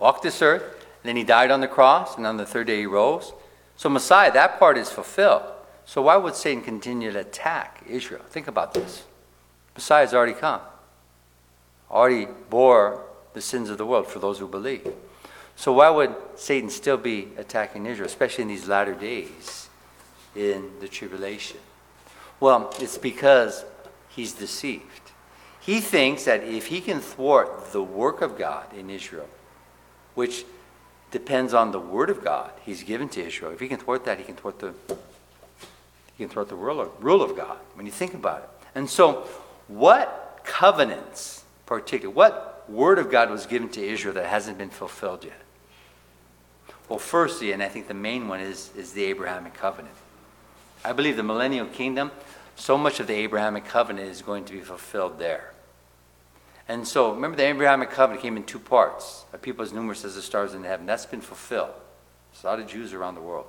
Walked 0.00 0.24
this 0.24 0.42
earth, 0.42 0.84
then 1.04 1.14
he 1.14 1.22
died 1.22 1.52
on 1.52 1.60
the 1.60 1.68
cross, 1.68 2.16
and 2.16 2.26
on 2.26 2.38
the 2.38 2.46
third 2.46 2.66
day 2.66 2.80
he 2.80 2.86
rose. 2.86 3.32
So, 3.76 3.88
Messiah, 3.88 4.32
that 4.32 4.58
part 4.58 4.76
is 4.76 4.90
fulfilled. 4.90 5.44
So, 5.84 6.02
why 6.02 6.16
would 6.16 6.34
Satan 6.34 6.64
continue 6.64 7.12
to 7.12 7.20
attack 7.20 7.84
Israel? 7.88 8.24
Think 8.28 8.48
about 8.48 8.74
this. 8.74 9.04
Messiah 9.76 10.04
has 10.04 10.12
already 10.12 10.32
come, 10.32 10.60
already 11.90 12.26
bore 12.50 13.04
the 13.34 13.40
sins 13.40 13.70
of 13.70 13.78
the 13.78 13.86
world 13.86 14.06
for 14.06 14.18
those 14.18 14.38
who 14.38 14.48
believe. 14.48 14.92
So, 15.56 15.72
why 15.72 15.90
would 15.90 16.14
Satan 16.36 16.70
still 16.70 16.96
be 16.96 17.28
attacking 17.36 17.86
Israel, 17.86 18.06
especially 18.06 18.42
in 18.42 18.48
these 18.48 18.68
latter 18.68 18.94
days? 18.94 19.68
in 20.38 20.70
the 20.80 20.88
tribulation? 20.88 21.58
Well, 22.40 22.72
it's 22.78 22.96
because 22.96 23.64
he's 24.08 24.32
deceived. 24.32 25.12
He 25.60 25.80
thinks 25.80 26.24
that 26.24 26.44
if 26.44 26.66
he 26.66 26.80
can 26.80 27.00
thwart 27.00 27.72
the 27.72 27.82
work 27.82 28.22
of 28.22 28.38
God 28.38 28.72
in 28.72 28.88
Israel, 28.88 29.28
which 30.14 30.44
depends 31.10 31.52
on 31.52 31.72
the 31.72 31.80
word 31.80 32.10
of 32.10 32.22
God 32.22 32.52
he's 32.64 32.82
given 32.82 33.08
to 33.10 33.24
Israel, 33.24 33.52
if 33.52 33.60
he 33.60 33.68
can 33.68 33.78
thwart 33.78 34.04
that, 34.04 34.18
he 34.18 34.24
can 34.24 34.36
thwart 34.36 34.58
the 34.60 34.72
he 36.16 36.24
can 36.24 36.32
thwart 36.32 36.48
the 36.48 36.56
rule 36.56 36.80
of, 36.80 36.90
rule 36.98 37.22
of 37.22 37.36
God 37.36 37.58
when 37.74 37.86
you 37.86 37.92
think 37.92 38.12
about 38.12 38.38
it. 38.38 38.66
And 38.74 38.90
so, 38.90 39.28
what 39.68 40.40
covenants, 40.42 41.44
particularly, 41.68 42.14
what 42.14 42.64
word 42.66 42.98
of 42.98 43.10
God 43.10 43.28
was 43.28 43.44
given 43.44 43.68
to 43.70 43.86
Israel 43.86 44.14
that 44.14 44.24
hasn't 44.24 44.56
been 44.56 44.70
fulfilled 44.70 45.22
yet? 45.22 45.40
Well, 46.88 46.98
firstly, 46.98 47.52
and 47.52 47.62
I 47.62 47.68
think 47.68 47.88
the 47.88 47.94
main 47.94 48.26
one 48.26 48.40
is, 48.40 48.70
is 48.74 48.94
the 48.94 49.04
Abrahamic 49.04 49.52
covenant. 49.52 49.94
I 50.82 50.92
believe 50.92 51.18
the 51.18 51.22
millennial 51.22 51.66
kingdom, 51.66 52.10
so 52.56 52.78
much 52.78 53.00
of 53.00 53.06
the 53.06 53.14
Abrahamic 53.14 53.66
covenant 53.66 54.08
is 54.08 54.22
going 54.22 54.46
to 54.46 54.54
be 54.54 54.60
fulfilled 54.60 55.18
there. 55.18 55.52
And 56.68 56.88
so, 56.88 57.12
remember, 57.12 57.36
the 57.36 57.44
Abrahamic 57.44 57.90
covenant 57.90 58.22
came 58.22 58.38
in 58.38 58.44
two 58.44 58.58
parts 58.58 59.26
a 59.34 59.38
people 59.38 59.62
as 59.62 59.72
numerous 59.72 60.06
as 60.06 60.14
the 60.14 60.22
stars 60.22 60.54
in 60.54 60.64
heaven. 60.64 60.86
That's 60.86 61.04
been 61.04 61.20
fulfilled. 61.20 61.74
There's 62.32 62.44
a 62.44 62.46
lot 62.46 62.60
of 62.60 62.66
Jews 62.66 62.94
around 62.94 63.14
the 63.14 63.20
world. 63.20 63.46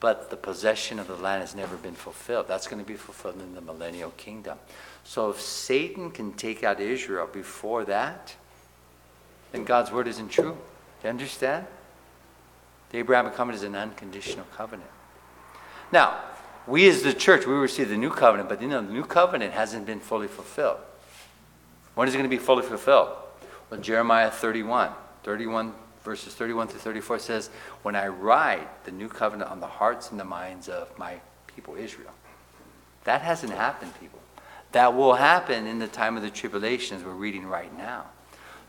But 0.00 0.30
the 0.30 0.36
possession 0.36 0.98
of 0.98 1.06
the 1.06 1.16
land 1.16 1.40
has 1.40 1.54
never 1.54 1.76
been 1.76 1.94
fulfilled. 1.94 2.46
That's 2.48 2.66
going 2.66 2.82
to 2.82 2.86
be 2.86 2.96
fulfilled 2.96 3.40
in 3.40 3.54
the 3.54 3.60
millennial 3.60 4.10
kingdom. 4.16 4.58
So 5.04 5.30
if 5.30 5.40
Satan 5.40 6.10
can 6.10 6.32
take 6.32 6.64
out 6.64 6.80
Israel 6.80 7.28
before 7.32 7.84
that, 7.84 8.34
then 9.52 9.64
God's 9.64 9.90
word 9.90 10.08
isn't 10.08 10.28
true. 10.28 10.52
Do 10.52 11.04
you 11.04 11.10
understand? 11.10 11.66
The 12.90 12.98
Abrahamic 12.98 13.34
covenant 13.34 13.62
is 13.62 13.62
an 13.62 13.74
unconditional 13.74 14.46
covenant. 14.56 14.90
Now, 15.92 16.20
we 16.66 16.88
as 16.88 17.02
the 17.02 17.12
church, 17.12 17.46
we 17.46 17.54
receive 17.54 17.88
the 17.88 17.96
new 17.96 18.10
covenant, 18.10 18.48
but 18.48 18.60
you 18.60 18.68
know, 18.68 18.82
the 18.82 18.92
new 18.92 19.04
covenant 19.04 19.52
hasn't 19.52 19.86
been 19.86 20.00
fully 20.00 20.28
fulfilled. 20.28 20.78
When 21.94 22.08
is 22.08 22.14
it 22.14 22.18
going 22.18 22.28
to 22.28 22.36
be 22.36 22.42
fully 22.42 22.62
fulfilled? 22.62 23.16
Well, 23.70 23.80
Jeremiah 23.80 24.30
31, 24.30 24.90
31 25.22 25.72
verses 26.06 26.32
31 26.34 26.68
through 26.68 26.78
34 26.78 27.18
says, 27.18 27.50
When 27.82 27.94
I 27.94 28.06
write 28.06 28.84
the 28.84 28.92
new 28.92 29.08
covenant 29.08 29.50
on 29.50 29.60
the 29.60 29.66
hearts 29.66 30.10
and 30.10 30.18
the 30.18 30.24
minds 30.24 30.68
of 30.68 30.96
my 30.96 31.20
people 31.54 31.74
Israel. 31.74 32.12
That 33.04 33.22
hasn't 33.22 33.52
happened, 33.52 33.92
people. 34.00 34.20
That 34.72 34.94
will 34.94 35.14
happen 35.14 35.66
in 35.66 35.78
the 35.78 35.88
time 35.88 36.16
of 36.16 36.22
the 36.22 36.30
tribulations 36.30 37.02
we're 37.02 37.12
reading 37.12 37.46
right 37.46 37.76
now. 37.76 38.06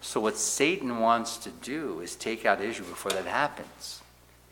So, 0.01 0.19
what 0.19 0.37
Satan 0.37 0.99
wants 0.99 1.37
to 1.37 1.49
do 1.49 2.01
is 2.01 2.15
take 2.15 2.45
out 2.45 2.61
Israel 2.61 2.89
before 2.89 3.11
that 3.11 3.25
happens. 3.25 4.01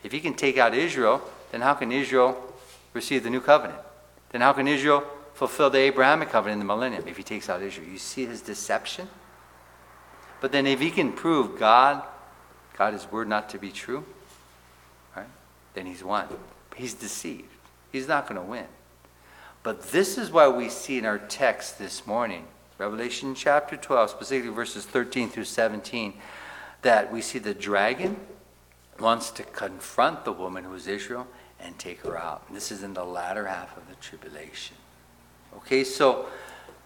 If 0.02 0.12
he 0.12 0.20
can 0.20 0.34
take 0.34 0.58
out 0.58 0.74
Israel, 0.74 1.22
then 1.50 1.60
how 1.60 1.74
can 1.74 1.92
Israel 1.92 2.54
receive 2.92 3.22
the 3.22 3.30
new 3.30 3.40
covenant? 3.40 3.80
Then 4.30 4.40
how 4.40 4.52
can 4.52 4.68
Israel 4.68 5.04
fulfill 5.34 5.70
the 5.70 5.78
Abrahamic 5.78 6.30
covenant 6.30 6.60
in 6.60 6.66
the 6.66 6.72
millennium 6.72 7.06
if 7.06 7.16
he 7.16 7.22
takes 7.22 7.48
out 7.48 7.62
Israel? 7.62 7.88
You 7.88 7.98
see 7.98 8.26
his 8.26 8.42
deception? 8.42 9.08
But 10.40 10.52
then, 10.52 10.66
if 10.66 10.80
he 10.80 10.90
can 10.90 11.12
prove 11.12 11.58
God 11.58 12.02
God 12.78 12.98
word 13.10 13.28
not 13.28 13.48
to 13.50 13.58
be 13.58 13.70
true, 13.70 14.04
right? 15.16 15.26
Then 15.74 15.86
he's 15.86 16.04
won. 16.04 16.26
He's 16.74 16.94
deceived. 16.94 17.48
He's 17.90 18.08
not 18.08 18.28
going 18.28 18.40
to 18.40 18.46
win. 18.46 18.66
But 19.62 19.82
this 19.90 20.18
is 20.18 20.30
why 20.30 20.48
we 20.48 20.68
see 20.68 20.98
in 20.98 21.06
our 21.06 21.18
text 21.18 21.78
this 21.78 22.06
morning, 22.06 22.46
Revelation 22.78 23.34
chapter 23.34 23.76
12, 23.76 24.10
specifically 24.10 24.54
verses 24.54 24.84
13 24.84 25.30
through 25.30 25.44
17, 25.44 26.14
that 26.82 27.12
we 27.12 27.20
see 27.22 27.38
the 27.38 27.54
dragon 27.54 28.16
wants 29.00 29.30
to 29.30 29.42
confront 29.42 30.24
the 30.24 30.32
woman 30.32 30.64
who 30.64 30.74
is 30.74 30.86
Israel 30.86 31.26
and 31.58 31.78
take 31.78 32.02
her 32.02 32.18
out. 32.18 32.44
And 32.48 32.56
this 32.56 32.70
is 32.70 32.82
in 32.82 32.94
the 32.94 33.04
latter 33.04 33.46
half 33.46 33.76
of 33.76 33.88
the 33.88 33.94
tribulation. 33.96 34.76
Okay, 35.56 35.84
so 35.84 36.26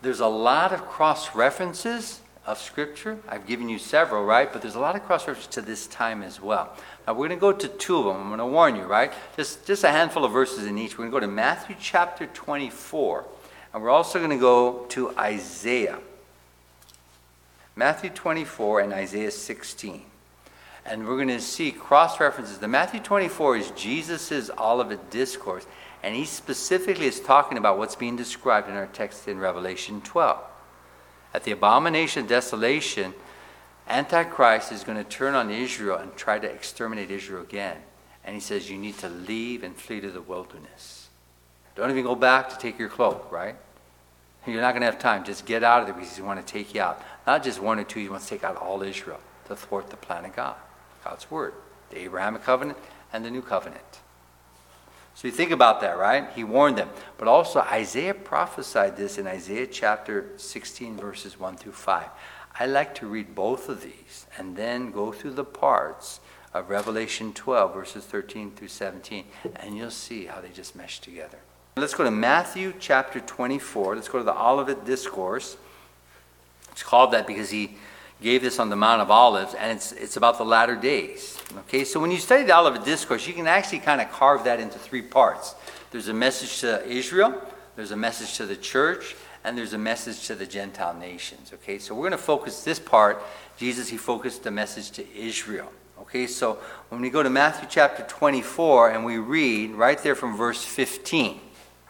there's 0.02 0.20
a 0.20 0.26
lot 0.26 0.73
of 0.73 0.87
cross 0.87 1.35
references 1.35 2.20
of 2.47 2.59
Scripture. 2.59 3.18
I've 3.28 3.47
given 3.47 3.68
you 3.68 3.78
several, 3.78 4.25
right? 4.25 4.52
But 4.52 4.62
there's 4.62 4.75
a 4.75 4.80
lot 4.80 4.97
of 4.97 5.04
cross 5.04 5.26
references 5.28 5.52
to 5.54 5.62
this 5.62 5.87
time 5.87 6.23
as 6.23 6.40
well. 6.40 6.75
Now 7.06 7.12
we're 7.12 7.28
going 7.28 7.38
to 7.38 7.40
go 7.40 7.52
to 7.52 7.68
two 7.68 7.99
of 7.99 8.04
them. 8.06 8.16
I'm 8.16 8.28
going 8.28 8.38
to 8.38 8.47
warn 8.47 8.76
you, 8.76 8.82
right? 8.82 9.12
Just, 9.37 9.66
just 9.66 9.85
a 9.85 9.90
handful 9.90 10.25
of 10.25 10.32
verses 10.32 10.66
in 10.66 10.78
each. 10.78 10.97
We're 10.97 11.09
going 11.09 11.11
to 11.11 11.16
go 11.16 11.20
to 11.20 11.32
Matthew 11.32 11.76
chapter 11.78 12.26
24. 12.26 13.26
And 13.73 13.82
we're 13.82 13.90
also 13.90 14.18
going 14.18 14.30
to 14.30 14.38
go 14.38 14.87
to 14.90 15.16
Isaiah. 15.16 15.99
Matthew 17.76 18.11
24 18.11 18.80
and 18.80 18.92
Isaiah 18.92 19.30
16. 19.30 20.02
And 20.87 21.06
we're 21.06 21.16
going 21.16 21.28
to 21.28 21.40
see 21.40 21.70
cross 21.70 22.18
references. 22.20 22.59
The 22.59 22.68
Matthew 22.68 23.00
24 23.00 23.59
is 23.59 23.70
Jesus' 23.73 24.50
Olivet 24.59 25.11
Discourse. 25.11 25.66
And 26.02 26.14
he 26.14 26.25
specifically 26.25 27.06
is 27.06 27.20
talking 27.20 27.59
about 27.59 27.78
what's 27.78 27.94
being 27.94 28.16
described 28.16 28.68
in 28.68 28.75
our 28.75 28.87
text 28.87 29.28
in 29.28 29.38
Revelation 29.38 30.00
12. 30.00 30.40
At 31.33 31.45
the 31.45 31.53
abomination 31.53 32.23
of 32.23 32.29
desolation, 32.29 33.15
Antichrist 33.89 34.73
is 34.73 34.85
going 34.85 34.99
to 34.99 35.05
turn 35.05 35.35
on 35.35 35.51
Israel 35.51 35.97
and 35.97 36.15
try 36.17 36.39
to 36.39 36.49
exterminate 36.49 37.11
Israel 37.11 37.43
again. 37.43 37.77
And 38.25 38.35
he 38.35 38.41
says, 38.41 38.71
You 38.71 38.79
need 38.79 38.99
to 38.99 39.09
leave 39.09 39.63
and 39.63 39.75
flee 39.75 40.01
to 40.01 40.11
the 40.11 40.21
wilderness. 40.21 41.09
Don't 41.75 41.91
even 41.91 42.05
go 42.05 42.15
back 42.15 42.51
to 42.51 42.59
take 42.59 42.79
your 42.79 42.89
cloak, 42.89 43.31
right? 43.31 43.57
You're 44.47 44.61
not 44.61 44.73
going 44.73 44.81
to 44.81 44.87
have 44.87 44.99
time. 44.99 45.25
Just 45.25 45.47
get 45.47 45.63
out 45.63 45.81
of 45.81 45.87
there 45.87 45.95
because 45.95 46.17
he 46.17 46.23
wants 46.23 46.45
to 46.45 46.53
take 46.53 46.75
you 46.75 46.81
out. 46.81 47.03
Not 47.27 47.43
just 47.43 47.61
one 47.61 47.79
or 47.79 47.85
two, 47.85 48.01
he 48.01 48.09
wants 48.09 48.27
to 48.27 48.31
take 48.31 48.45
out 48.45 48.57
all 48.57 48.83
Israel 48.83 49.21
to 49.49 49.57
thwart 49.57 49.91
the 49.91 49.97
plan 49.97 50.25
of 50.25 50.35
God, 50.35 50.57
God's 51.05 51.31
word, 51.31 51.55
the 51.90 51.99
Abrahamic 51.99 52.43
covenant 52.43 52.79
and 53.12 53.25
the 53.25 53.31
new 53.31 53.43
covenant. 53.43 54.01
So 55.20 55.28
you 55.28 55.35
think 55.35 55.50
about 55.50 55.83
that, 55.83 55.98
right? 55.98 56.30
He 56.35 56.44
warned 56.44 56.78
them. 56.78 56.88
But 57.18 57.28
also, 57.28 57.61
Isaiah 57.61 58.14
prophesied 58.14 58.96
this 58.96 59.18
in 59.18 59.26
Isaiah 59.26 59.66
chapter 59.66 60.30
16, 60.38 60.96
verses 60.96 61.38
1 61.38 61.59
through 61.59 61.72
5. 61.72 62.06
I 62.59 62.64
like 62.64 62.94
to 62.94 63.06
read 63.06 63.35
both 63.35 63.68
of 63.68 63.83
these 63.83 64.26
and 64.38 64.56
then 64.56 64.90
go 64.90 65.12
through 65.12 65.33
the 65.33 65.44
parts 65.44 66.20
of 66.54 66.70
Revelation 66.70 67.35
12, 67.35 67.74
verses 67.74 68.06
13 68.06 68.52
through 68.52 68.68
17, 68.68 69.26
and 69.56 69.76
you'll 69.76 69.90
see 69.90 70.24
how 70.24 70.40
they 70.40 70.48
just 70.48 70.74
mesh 70.74 71.00
together. 71.00 71.40
Let's 71.76 71.92
go 71.92 72.04
to 72.04 72.11
Matthew 72.11 72.72
chapter 72.80 73.20
24. 73.20 73.96
Let's 73.96 74.09
go 74.09 74.20
to 74.20 74.24
the 74.24 74.42
Olivet 74.42 74.87
Discourse. 74.87 75.59
It's 76.72 76.83
called 76.83 77.12
that 77.12 77.26
because 77.26 77.50
he 77.50 77.76
gave 78.20 78.42
this 78.42 78.59
on 78.59 78.68
the 78.68 78.76
Mount 78.76 79.00
of 79.00 79.11
Olives, 79.11 79.54
and 79.54 79.72
it's, 79.72 79.92
it's 79.92 80.16
about 80.16 80.38
the 80.38 80.44
latter 80.44 80.76
days. 80.76 81.38
Okay, 81.61 81.85
so 81.85 81.98
when 81.98 82.11
you 82.11 82.18
study 82.18 82.44
the 82.44 82.56
Olivet 82.56 82.85
Discourse, 82.85 83.26
you 83.26 83.33
can 83.33 83.46
actually 83.46 83.78
kind 83.78 84.00
of 84.00 84.11
carve 84.12 84.44
that 84.44 84.61
into 84.61 84.78
three 84.78 85.02
parts. 85.02 85.54
There's 85.90 86.09
a 86.09 86.14
message 86.14 86.61
to 86.61 86.87
Israel, 86.87 87.40
there's 87.76 87.90
a 87.90 87.96
message 87.96 88.37
to 88.37 88.46
the 88.46 88.56
church, 88.56 89.16
and 89.42 89.56
there's 89.56 89.72
a 89.72 89.78
message 89.78 90.26
to 90.26 90.35
the 90.35 90.46
Gentile 90.46 90.94
nations. 90.94 91.52
Okay, 91.54 91.78
so 91.78 91.94
we're 91.94 92.09
going 92.09 92.12
to 92.12 92.18
focus 92.18 92.62
this 92.62 92.78
part. 92.78 93.22
Jesus, 93.56 93.88
he 93.88 93.96
focused 93.96 94.42
the 94.42 94.50
message 94.50 94.90
to 94.92 95.16
Israel. 95.16 95.72
Okay, 96.00 96.26
so 96.26 96.59
when 96.88 97.00
we 97.00 97.11
go 97.11 97.22
to 97.22 97.30
Matthew 97.30 97.68
chapter 97.70 98.02
24 98.02 98.90
and 98.90 99.04
we 99.04 99.18
read 99.18 99.72
right 99.72 99.98
there 100.02 100.14
from 100.14 100.37
verse 100.37 100.62
15, 100.62 101.40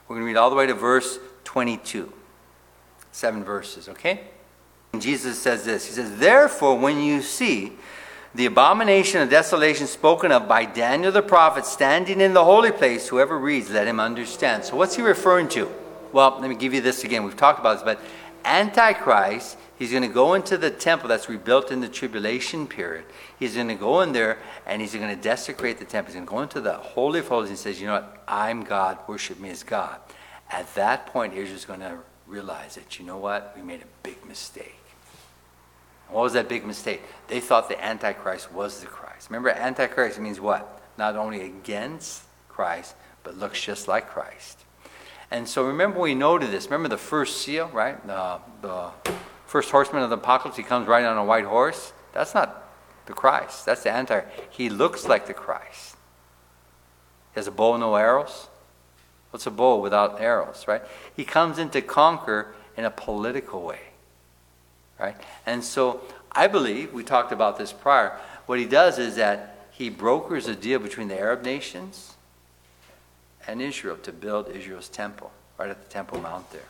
we're 0.06 0.16
going 0.16 0.22
to 0.22 0.26
read 0.26 0.36
all 0.36 0.50
the 0.50 0.56
way 0.56 0.66
to 0.66 0.74
verse 0.74 1.18
22. 1.44 2.12
Seven 3.12 3.42
verses, 3.42 3.88
okay? 3.88 4.22
Jesus 4.98 5.38
says 5.38 5.64
this 5.64 5.86
He 5.86 5.92
says, 5.92 6.18
Therefore, 6.18 6.78
when 6.78 7.00
you 7.00 7.22
see 7.22 7.72
the 8.34 8.46
abomination 8.46 9.20
of 9.20 9.30
desolation 9.30 9.86
spoken 9.86 10.30
of 10.30 10.46
by 10.46 10.64
Daniel 10.64 11.10
the 11.10 11.22
prophet 11.22 11.66
standing 11.66 12.20
in 12.20 12.32
the 12.32 12.44
holy 12.44 12.70
place, 12.70 13.08
whoever 13.08 13.38
reads, 13.38 13.70
let 13.70 13.86
him 13.86 13.98
understand. 13.98 14.64
So, 14.64 14.76
what's 14.76 14.96
he 14.96 15.02
referring 15.02 15.48
to? 15.50 15.70
Well, 16.12 16.38
let 16.40 16.48
me 16.48 16.56
give 16.56 16.74
you 16.74 16.80
this 16.80 17.04
again. 17.04 17.24
We've 17.24 17.36
talked 17.36 17.60
about 17.60 17.74
this, 17.74 17.82
but 17.82 18.00
Antichrist, 18.44 19.58
he's 19.78 19.90
going 19.90 20.02
to 20.02 20.08
go 20.08 20.34
into 20.34 20.56
the 20.56 20.70
temple 20.70 21.08
that's 21.08 21.28
rebuilt 21.28 21.70
in 21.70 21.80
the 21.80 21.88
tribulation 21.88 22.66
period. 22.66 23.04
He's 23.38 23.54
going 23.54 23.68
to 23.68 23.74
go 23.74 24.00
in 24.00 24.12
there 24.12 24.38
and 24.66 24.80
he's 24.80 24.94
going 24.94 25.14
to 25.14 25.20
desecrate 25.20 25.78
the 25.78 25.84
temple. 25.84 26.12
He's 26.12 26.16
going 26.16 26.26
to 26.26 26.30
go 26.30 26.40
into 26.40 26.60
the 26.60 26.74
Holy 26.74 27.20
of 27.20 27.28
Holies 27.28 27.50
and 27.50 27.58
says, 27.58 27.80
You 27.80 27.88
know 27.88 27.94
what? 27.94 28.24
I'm 28.26 28.64
God. 28.64 28.98
Worship 29.06 29.38
me 29.38 29.50
as 29.50 29.62
God. 29.62 30.00
At 30.50 30.72
that 30.74 31.06
point, 31.06 31.34
Israel's 31.34 31.64
going 31.64 31.80
to 31.80 31.98
realize 32.26 32.76
that, 32.76 32.98
you 32.98 33.04
know 33.04 33.18
what? 33.18 33.52
We 33.56 33.62
made 33.62 33.82
a 33.82 33.86
big 34.02 34.24
mistake. 34.26 34.79
What 36.12 36.22
was 36.22 36.32
that 36.32 36.48
big 36.48 36.66
mistake? 36.66 37.02
They 37.28 37.40
thought 37.40 37.68
the 37.68 37.82
Antichrist 37.82 38.52
was 38.52 38.80
the 38.80 38.86
Christ. 38.86 39.30
Remember, 39.30 39.50
Antichrist 39.50 40.18
means 40.18 40.40
what? 40.40 40.80
Not 40.98 41.16
only 41.16 41.42
against 41.42 42.22
Christ, 42.48 42.94
but 43.22 43.36
looks 43.36 43.60
just 43.62 43.86
like 43.86 44.08
Christ. 44.08 44.64
And 45.30 45.48
so 45.48 45.64
remember, 45.64 46.00
we 46.00 46.14
noted 46.14 46.50
this. 46.50 46.64
Remember 46.66 46.88
the 46.88 46.98
first 46.98 47.42
seal, 47.42 47.68
right? 47.68 48.04
The, 48.06 48.40
the 48.62 48.90
first 49.46 49.70
horseman 49.70 50.02
of 50.02 50.10
the 50.10 50.16
apocalypse, 50.16 50.56
he 50.56 50.64
comes 50.64 50.88
riding 50.88 51.08
on 51.08 51.16
a 51.16 51.24
white 51.24 51.44
horse. 51.44 51.92
That's 52.12 52.34
not 52.34 52.68
the 53.06 53.12
Christ. 53.12 53.64
That's 53.64 53.84
the 53.84 53.90
Antichrist. 53.90 54.36
He 54.50 54.68
looks 54.68 55.06
like 55.06 55.26
the 55.26 55.34
Christ. 55.34 55.96
He 57.34 57.38
has 57.38 57.46
a 57.46 57.52
bow 57.52 57.76
no 57.76 57.94
arrows. 57.94 58.48
What's 59.30 59.46
a 59.46 59.52
bow 59.52 59.76
without 59.76 60.20
arrows, 60.20 60.64
right? 60.66 60.82
He 61.14 61.24
comes 61.24 61.58
in 61.58 61.70
to 61.70 61.80
conquer 61.80 62.52
in 62.76 62.84
a 62.84 62.90
political 62.90 63.62
way 63.62 63.89
right? 65.00 65.16
And 65.46 65.64
so 65.64 66.02
I 66.30 66.46
believe, 66.46 66.92
we 66.92 67.02
talked 67.02 67.32
about 67.32 67.58
this 67.58 67.72
prior, 67.72 68.16
what 68.46 68.58
he 68.58 68.66
does 68.66 68.98
is 68.98 69.16
that 69.16 69.68
he 69.72 69.88
brokers 69.88 70.46
a 70.46 70.54
deal 70.54 70.78
between 70.78 71.08
the 71.08 71.18
Arab 71.18 71.42
nations 71.42 72.14
and 73.46 73.62
Israel 73.62 73.96
to 74.02 74.12
build 74.12 74.48
Israel's 74.48 74.88
temple, 74.88 75.32
right 75.58 75.70
at 75.70 75.82
the 75.82 75.88
Temple 75.88 76.20
Mount 76.20 76.50
there. 76.52 76.68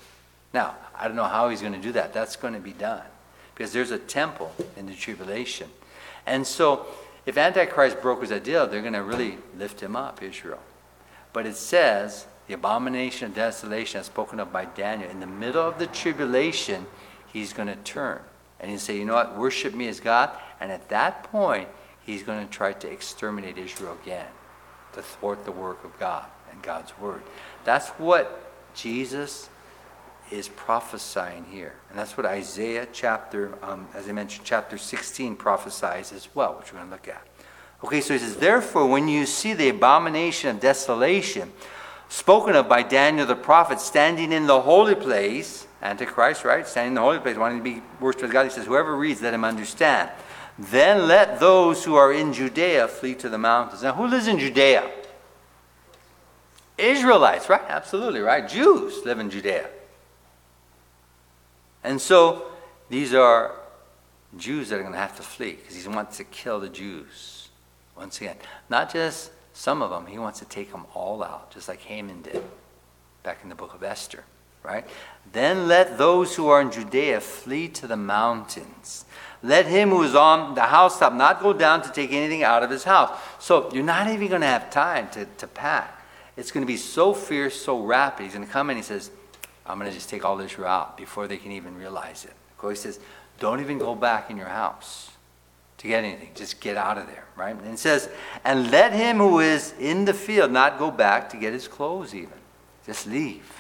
Now, 0.55 0.77
I 0.99 1.07
don't 1.07 1.17
know 1.17 1.25
how 1.25 1.49
he's 1.49 1.61
going 1.61 1.75
to 1.75 1.81
do 1.81 1.93
that. 1.93 2.13
That's 2.13 2.37
going 2.37 2.55
to 2.55 2.61
be 2.61 2.73
done 2.73 3.03
because 3.55 3.73
there's 3.73 3.91
a 3.91 3.99
temple 3.99 4.53
in 4.77 4.87
the 4.87 4.95
tribulation. 4.95 5.69
And 6.27 6.47
so, 6.47 6.87
if 7.27 7.37
Antichrist 7.37 8.01
brokers 8.01 8.31
a 8.31 8.41
deal, 8.41 8.67
they're 8.67 8.81
going 8.81 8.95
to 8.95 9.03
really 9.03 9.39
lift 9.59 9.81
him 9.81 9.95
up, 9.95 10.23
Israel. 10.23 10.61
But 11.33 11.47
it 11.47 11.57
says, 11.57 12.27
the 12.49 12.55
abomination 12.55 13.29
of 13.29 13.35
desolation, 13.35 14.01
as 14.01 14.07
spoken 14.07 14.41
of 14.41 14.53
by 14.53 14.65
Daniel, 14.65 15.11
in 15.11 15.21
the 15.21 15.27
middle 15.27 15.63
of 15.63 15.79
the 15.79 15.87
tribulation, 15.87 16.87
he's 17.33 17.53
going 17.53 17.69
to 17.69 17.77
turn 17.77 18.21
and 18.61 18.71
he'll 18.71 18.79
say, 18.79 18.97
You 18.99 19.05
know 19.05 19.15
what? 19.15 19.37
Worship 19.37 19.75
me 19.75 19.89
as 19.89 20.01
God. 20.01 20.31
And 20.61 20.71
at 20.71 20.89
that 20.91 21.25
point, 21.25 21.69
he's 22.05 22.23
going 22.23 22.47
to 22.47 22.53
try 22.53 22.73
to 22.75 22.91
exterminate 22.91 23.59
Israel 23.59 23.97
again 24.03 24.27
to 24.93 25.03
thwart 25.03 25.45
the 25.45 25.53
work 25.53 25.83
of 25.85 25.99
God 25.99 26.27
and 26.53 26.63
God's 26.63 26.97
word. 26.99 27.23
That's 27.65 27.89
what 27.91 28.53
Jesus 28.75 29.49
is 30.31 30.49
prophesying 30.49 31.45
here. 31.51 31.75
And 31.89 31.99
that's 31.99 32.17
what 32.17 32.27
Isaiah 32.27 32.87
chapter, 32.93 33.59
um, 33.65 33.89
as 33.95 34.09
I 34.09 34.13
mentioned, 34.13 34.45
chapter 34.45 34.79
16 34.79 35.37
prophesies 35.37 36.13
as 36.13 36.29
well, 36.35 36.55
which 36.55 36.73
we're 36.73 36.79
going 36.79 36.91
to 36.91 36.95
look 36.95 37.09
at. 37.09 37.27
Okay, 37.83 38.01
so 38.01 38.13
he 38.13 38.21
says, 38.21 38.37
Therefore, 38.37 38.87
when 38.87 39.09
you 39.09 39.27
see 39.27 39.55
the 39.55 39.71
abomination 39.71 40.51
of 40.51 40.61
desolation 40.61 41.51
spoken 42.09 42.55
of 42.55 42.69
by 42.69 42.83
Daniel 42.83 43.27
the 43.27 43.35
prophet 43.35 43.81
standing 43.81 44.33
in 44.33 44.47
the 44.47 44.61
holy 44.61 44.95
place, 44.95 45.67
Antichrist, 45.83 46.45
right? 46.45 46.67
Standing 46.67 46.93
in 46.93 46.95
the 46.97 47.01
holy 47.01 47.19
place, 47.19 47.37
wanting 47.37 47.59
to 47.59 47.65
be 47.65 47.83
worshipped 48.01 48.25
as 48.25 48.31
God, 48.31 48.45
he 48.45 48.51
says, 48.51 48.67
Whoever 48.67 48.95
reads, 48.95 49.23
let 49.23 49.35
him 49.35 49.45
understand. 49.45 50.11
Then 50.59 51.09
let 51.09 51.41
those 51.41 51.85
who 51.85 51.95
are 51.95 52.13
in 52.13 52.33
Judea 52.33 52.89
flee 52.89 53.15
to 53.17 53.29
the 53.29 53.39
mountains. 53.39 53.83
Now, 53.83 53.95
who 53.95 54.07
lives 54.07 54.27
in 54.27 54.39
Judea? 54.39 54.91
Israelites, 56.77 57.49
right? 57.49 57.63
Absolutely, 57.69 58.21
right? 58.21 58.47
Jews 58.47 59.05
live 59.05 59.19
in 59.19 59.31
Judea. 59.31 59.69
And 61.83 62.01
so 62.01 62.51
these 62.89 63.15
are 63.15 63.53
Jews 64.37 64.69
that 64.69 64.77
are 64.77 64.83
going 64.83 64.93
to 64.93 64.99
have 64.99 65.17
to 65.17 65.23
flee 65.23 65.53
because 65.53 65.83
he 65.83 65.89
wants 65.89 66.19
to 66.19 66.25
kill 66.25 66.61
the 66.61 66.69
Jews. 66.69 67.49
Once 67.97 68.21
again, 68.21 68.37
not 68.69 68.93
just 68.93 69.31
some 69.53 69.83
of 69.83 69.91
them, 69.91 70.07
he 70.07 70.19
wants 70.19 70.39
to 70.39 70.45
take 70.45 70.73
them 70.73 70.87
all 70.95 71.23
out, 71.23 71.51
just 71.51 71.69
like 71.69 71.81
Haman 71.81 72.23
did 72.23 72.43
back 73.23 73.41
in 73.43 73.49
the 73.49 73.55
book 73.55 73.75
of 73.75 73.83
Esther, 73.83 74.25
right? 74.63 74.87
Then 75.33 75.69
let 75.69 75.99
those 75.99 76.35
who 76.35 76.49
are 76.49 76.61
in 76.61 76.71
Judea 76.71 77.21
flee 77.21 77.69
to 77.69 77.87
the 77.87 77.97
mountains. 77.97 79.05
Let 79.43 79.67
him 79.67 79.91
who 79.91 80.03
is 80.03 80.15
on 80.15 80.55
the 80.55 80.63
housetop 80.63 81.15
not 81.15 81.41
go 81.41 81.53
down 81.53 81.83
to 81.83 81.93
take 81.93 82.13
anything 82.13 82.43
out 82.43 82.63
of 82.63 82.71
his 82.71 82.85
house. 82.85 83.19
So 83.39 83.73
you're 83.73 83.85
not 83.85 84.09
even 84.09 84.29
going 84.29 84.43
to 84.43 84.47
have 84.47 84.71
time 84.71 85.09
to, 85.11 85.25
to 85.25 85.47
pack. 85.47 86.05
It's 86.37 86.51
going 86.51 86.63
to 86.63 86.67
be 86.67 86.77
so 86.77 87.15
fierce, 87.15 87.55
so 87.55 87.83
rapid. 87.83 88.25
He's 88.25 88.35
going 88.35 88.47
to 88.47 88.53
come 88.53 88.71
and 88.71 88.77
he 88.77 88.83
says, 88.83 89.11
I'm 89.67 89.79
going 89.79 89.91
to 89.91 89.95
just 89.95 90.11
take 90.11 90.25
all 90.25 90.37
this 90.37 90.59
out 90.59 90.97
before 90.97 91.27
they 91.27 91.37
can 91.37 91.53
even 91.53 91.77
realize 91.77 92.25
it. 92.25 92.33
He 92.69 92.75
says, 92.75 93.01
Don't 93.39 93.61
even 93.61 93.79
go 93.79 93.95
back 93.95 94.31
in 94.31 94.37
your 94.37 94.49
house 94.49 95.11
to 95.81 95.89
get 95.89 96.05
anything. 96.05 96.29
Just 96.35 96.61
get 96.61 96.77
out 96.77 96.99
of 96.99 97.07
there, 97.07 97.25
right? 97.37 97.57
And 97.57 97.73
it 97.73 97.79
says, 97.79 98.11
and 98.45 98.71
let 98.71 98.93
him 98.93 99.17
who 99.17 99.41
is 99.41 99.73
in 99.81 100.05
the 100.05 100.13
field 100.13 100.53
not 100.53 100.79
go 100.79 100.91
back 100.91 101.31
to 101.31 101.39
get 101.39 101.55
his 101.55 101.69
clothes 101.69 102.15
even. 102.15 102.35
Just 102.85 103.07
leave. 103.07 103.60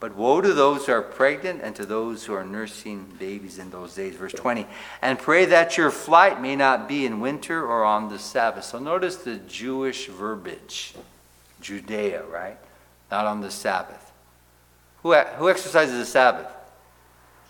But 0.00 0.16
woe 0.16 0.40
to 0.40 0.52
those 0.52 0.86
who 0.86 0.92
are 0.92 1.02
pregnant 1.02 1.60
and 1.62 1.74
to 1.76 1.86
those 1.86 2.24
who 2.24 2.34
are 2.34 2.44
nursing 2.44 3.06
babies 3.18 3.58
in 3.58 3.70
those 3.70 3.94
days. 3.94 4.16
Verse 4.16 4.32
20. 4.32 4.66
And 5.00 5.18
pray 5.18 5.46
that 5.46 5.78
your 5.78 5.90
flight 5.90 6.40
may 6.40 6.56
not 6.56 6.88
be 6.88 7.06
in 7.06 7.20
winter 7.20 7.64
or 7.64 7.84
on 7.84 8.10
the 8.10 8.18
Sabbath. 8.18 8.64
So 8.64 8.78
notice 8.78 9.16
the 9.16 9.36
Jewish 9.36 10.08
verbiage 10.08 10.94
Judea, 11.60 12.24
right? 12.24 12.58
Not 13.10 13.26
on 13.26 13.40
the 13.40 13.50
Sabbath. 13.50 14.12
Who, 15.02 15.14
who 15.14 15.48
exercises 15.48 15.98
the 15.98 16.04
Sabbath? 16.04 16.48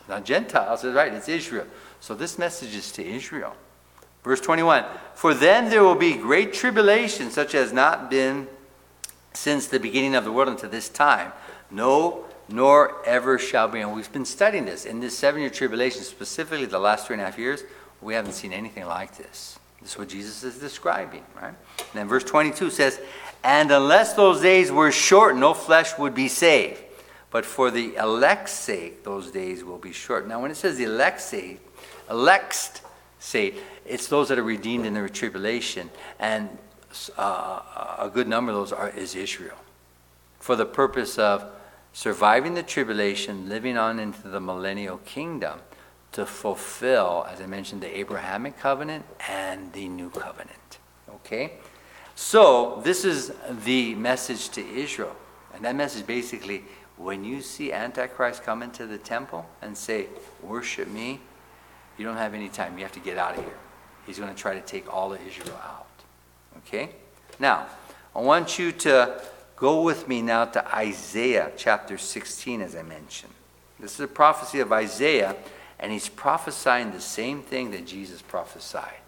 Not 0.07 0.23
Gentiles, 0.23 0.83
right? 0.85 1.13
It's 1.13 1.27
Israel. 1.27 1.65
So 1.99 2.15
this 2.15 2.37
message 2.37 2.75
is 2.75 2.91
to 2.93 3.05
Israel. 3.05 3.55
Verse 4.23 4.41
21 4.41 4.85
For 5.13 5.33
then 5.33 5.69
there 5.69 5.83
will 5.83 5.95
be 5.95 6.15
great 6.15 6.53
tribulation, 6.53 7.29
such 7.31 7.55
as 7.55 7.73
not 7.73 8.09
been 8.09 8.47
since 9.33 9.67
the 9.67 9.79
beginning 9.79 10.15
of 10.15 10.23
the 10.23 10.31
world 10.31 10.49
unto 10.49 10.67
this 10.67 10.89
time. 10.89 11.31
No, 11.69 12.25
nor 12.49 13.03
ever 13.05 13.39
shall 13.39 13.67
be. 13.67 13.79
And 13.81 13.95
we've 13.95 14.11
been 14.11 14.25
studying 14.25 14.65
this. 14.65 14.85
In 14.85 14.99
this 14.99 15.17
seven 15.17 15.41
year 15.41 15.49
tribulation, 15.49 16.01
specifically 16.03 16.65
the 16.65 16.79
last 16.79 17.07
three 17.07 17.15
and 17.15 17.21
a 17.21 17.25
half 17.25 17.37
years, 17.37 17.63
we 18.01 18.13
haven't 18.13 18.33
seen 18.33 18.53
anything 18.53 18.85
like 18.85 19.17
this. 19.17 19.57
This 19.81 19.91
is 19.91 19.97
what 19.97 20.09
Jesus 20.09 20.43
is 20.43 20.57
describing, 20.57 21.23
right? 21.35 21.53
And 21.77 21.93
then 21.93 22.07
verse 22.07 22.23
22 22.23 22.69
says, 22.69 22.99
And 23.43 23.71
unless 23.71 24.13
those 24.13 24.41
days 24.41 24.71
were 24.71 24.91
short, 24.91 25.35
no 25.35 25.53
flesh 25.53 25.97
would 25.97 26.15
be 26.15 26.27
saved. 26.27 26.81
But 27.31 27.45
for 27.45 27.69
the 27.69 27.95
elect's 27.95 28.53
sake, 28.53 29.03
those 29.03 29.29
days 29.29 29.63
will 29.63 29.77
be 29.77 29.91
short. 29.91 30.27
Now, 30.27 30.41
when 30.41 30.51
it 30.51 30.55
says 30.55 30.77
the 30.77 30.85
elect's 30.85 31.25
sake, 31.25 31.59
elect's 32.09 32.81
sake, 33.19 33.61
it's 33.85 34.07
those 34.07 34.29
that 34.29 34.39
are 34.39 34.43
redeemed 34.43 34.85
in 34.85 34.93
the 34.93 35.09
tribulation, 35.09 35.89
and 36.19 36.49
uh, 37.17 37.97
a 37.99 38.09
good 38.11 38.27
number 38.27 38.51
of 38.51 38.57
those 38.57 38.71
are, 38.71 38.89
is 38.89 39.15
Israel, 39.15 39.57
for 40.39 40.55
the 40.55 40.65
purpose 40.65 41.19
of 41.19 41.45
surviving 41.95 42.55
the 42.55 42.61
tribulation, 42.61 43.47
living 43.47 43.77
on 43.77 43.99
into 43.99 44.27
the 44.27 44.41
millennial 44.41 44.97
kingdom, 44.97 45.57
to 46.11 46.25
fulfill, 46.25 47.25
as 47.31 47.39
I 47.39 47.45
mentioned, 47.45 47.81
the 47.81 47.97
Abrahamic 47.97 48.59
covenant 48.59 49.05
and 49.29 49.71
the 49.71 49.87
new 49.87 50.09
covenant. 50.09 50.79
Okay? 51.09 51.53
So, 52.13 52.81
this 52.83 53.05
is 53.05 53.31
the 53.63 53.95
message 53.95 54.49
to 54.49 54.67
Israel. 54.67 55.15
And 55.53 55.63
that 55.63 55.75
message 55.75 56.05
basically 56.05 56.65
when 56.97 57.23
you 57.23 57.41
see 57.41 57.71
Antichrist 57.71 58.43
come 58.43 58.61
into 58.61 58.85
the 58.85 58.97
temple 58.97 59.45
and 59.61 59.77
say, 59.77 60.07
Worship 60.43 60.89
me, 60.89 61.21
you 61.97 62.05
don't 62.05 62.17
have 62.17 62.33
any 62.33 62.49
time. 62.49 62.77
You 62.77 62.83
have 62.83 62.93
to 62.93 62.99
get 62.99 63.17
out 63.17 63.37
of 63.37 63.43
here. 63.45 63.57
He's 64.05 64.19
going 64.19 64.33
to 64.33 64.39
try 64.39 64.53
to 64.53 64.61
take 64.61 64.93
all 64.93 65.13
of 65.13 65.25
Israel 65.25 65.57
out. 65.63 65.87
Okay? 66.57 66.89
Now, 67.39 67.67
I 68.13 68.19
want 68.19 68.59
you 68.59 68.73
to 68.73 69.21
go 69.55 69.81
with 69.81 70.07
me 70.07 70.21
now 70.21 70.45
to 70.45 70.75
Isaiah 70.75 71.51
chapter 71.57 71.97
16, 71.97 72.61
as 72.61 72.75
I 72.75 72.81
mentioned. 72.81 73.33
This 73.79 73.93
is 73.93 73.99
a 74.01 74.07
prophecy 74.07 74.59
of 74.59 74.71
Isaiah, 74.71 75.35
and 75.79 75.91
he's 75.91 76.09
prophesying 76.09 76.91
the 76.91 77.01
same 77.01 77.41
thing 77.41 77.71
that 77.71 77.85
Jesus 77.85 78.21
prophesied, 78.21 78.99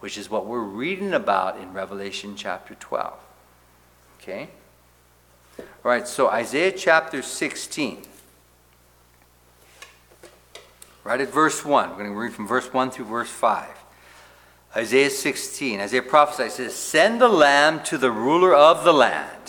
which 0.00 0.16
is 0.16 0.30
what 0.30 0.46
we're 0.46 0.60
reading 0.60 1.12
about 1.12 1.58
in 1.58 1.72
Revelation 1.72 2.36
chapter 2.36 2.74
12. 2.74 3.14
Okay? 4.20 4.48
All 5.58 5.66
right, 5.84 6.06
so 6.06 6.28
Isaiah 6.28 6.72
chapter 6.72 7.22
16. 7.22 8.02
Right 11.04 11.20
at 11.20 11.32
verse 11.32 11.64
1. 11.64 11.90
We're 11.90 11.96
going 11.96 12.10
to 12.10 12.16
read 12.16 12.32
from 12.32 12.46
verse 12.46 12.72
1 12.72 12.92
through 12.92 13.06
verse 13.06 13.30
5. 13.30 13.68
Isaiah 14.74 15.10
16, 15.10 15.80
Isaiah 15.80 16.02
prophesies, 16.02 16.54
says, 16.54 16.74
Send 16.74 17.20
the 17.20 17.28
lamb 17.28 17.82
to 17.84 17.98
the 17.98 18.10
ruler 18.10 18.54
of 18.54 18.84
the 18.84 18.92
land, 18.92 19.41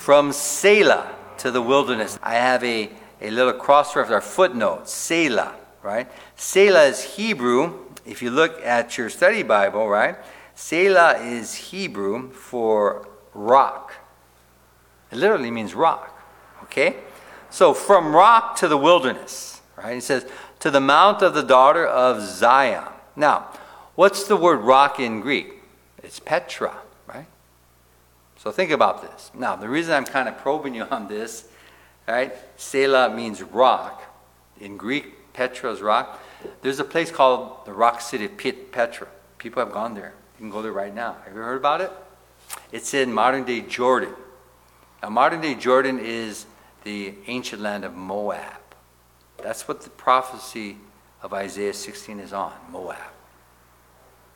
from 0.00 0.32
Selah 0.32 1.14
to 1.38 1.50
the 1.50 1.62
wilderness. 1.62 2.18
I 2.22 2.34
have 2.34 2.64
a, 2.64 2.90
a 3.20 3.30
little 3.30 3.52
cross 3.52 3.94
reference, 3.94 4.24
or 4.24 4.26
footnote, 4.26 4.88
Selah, 4.88 5.54
right? 5.82 6.10
Selah 6.36 6.84
is 6.84 7.02
Hebrew. 7.16 7.78
If 8.06 8.22
you 8.22 8.30
look 8.30 8.60
at 8.64 8.96
your 8.96 9.10
study 9.10 9.42
Bible, 9.42 9.88
right? 9.88 10.16
Selah 10.54 11.18
is 11.18 11.54
Hebrew 11.54 12.30
for 12.32 13.08
rock. 13.34 13.94
It 15.12 15.18
literally 15.18 15.50
means 15.50 15.74
rock, 15.74 16.20
okay? 16.64 16.96
So 17.50 17.74
from 17.74 18.14
rock 18.14 18.56
to 18.56 18.68
the 18.68 18.76
wilderness, 18.76 19.60
right? 19.76 19.98
It 19.98 20.02
says, 20.02 20.26
to 20.60 20.70
the 20.70 20.80
mount 20.80 21.22
of 21.22 21.34
the 21.34 21.42
daughter 21.42 21.86
of 21.86 22.20
Zion. 22.22 22.84
Now, 23.16 23.48
What's 24.00 24.24
the 24.24 24.36
word 24.36 24.60
rock 24.60 24.98
in 24.98 25.20
Greek? 25.20 25.62
It's 26.02 26.20
Petra? 26.20 26.78
So 28.42 28.50
think 28.50 28.70
about 28.70 29.02
this. 29.02 29.30
Now, 29.34 29.54
the 29.54 29.68
reason 29.68 29.92
I'm 29.92 30.06
kind 30.06 30.26
of 30.26 30.38
probing 30.38 30.74
you 30.74 30.84
on 30.84 31.08
this, 31.08 31.46
right? 32.08 32.32
Selah 32.56 33.14
means 33.14 33.42
rock. 33.42 34.02
In 34.58 34.78
Greek, 34.78 35.34
Petra 35.34 35.70
is 35.70 35.82
rock. 35.82 36.18
There's 36.62 36.80
a 36.80 36.84
place 36.84 37.10
called 37.10 37.66
the 37.66 37.74
rock 37.74 38.00
city 38.00 38.24
of 38.24 38.38
Petra. 38.38 39.08
People 39.36 39.62
have 39.62 39.74
gone 39.74 39.92
there. 39.92 40.14
You 40.38 40.44
can 40.44 40.50
go 40.50 40.62
there 40.62 40.72
right 40.72 40.94
now. 40.94 41.18
Have 41.26 41.34
you 41.34 41.40
heard 41.40 41.58
about 41.58 41.82
it? 41.82 41.92
It's 42.72 42.94
in 42.94 43.12
modern 43.12 43.44
day 43.44 43.60
Jordan. 43.60 44.14
Now, 45.02 45.10
modern 45.10 45.42
day 45.42 45.54
Jordan 45.54 45.98
is 45.98 46.46
the 46.84 47.12
ancient 47.26 47.60
land 47.60 47.84
of 47.84 47.94
Moab. 47.94 48.62
That's 49.42 49.68
what 49.68 49.82
the 49.82 49.90
prophecy 49.90 50.78
of 51.22 51.34
Isaiah 51.34 51.74
16 51.74 52.18
is 52.18 52.32
on 52.32 52.54
Moab. 52.70 52.96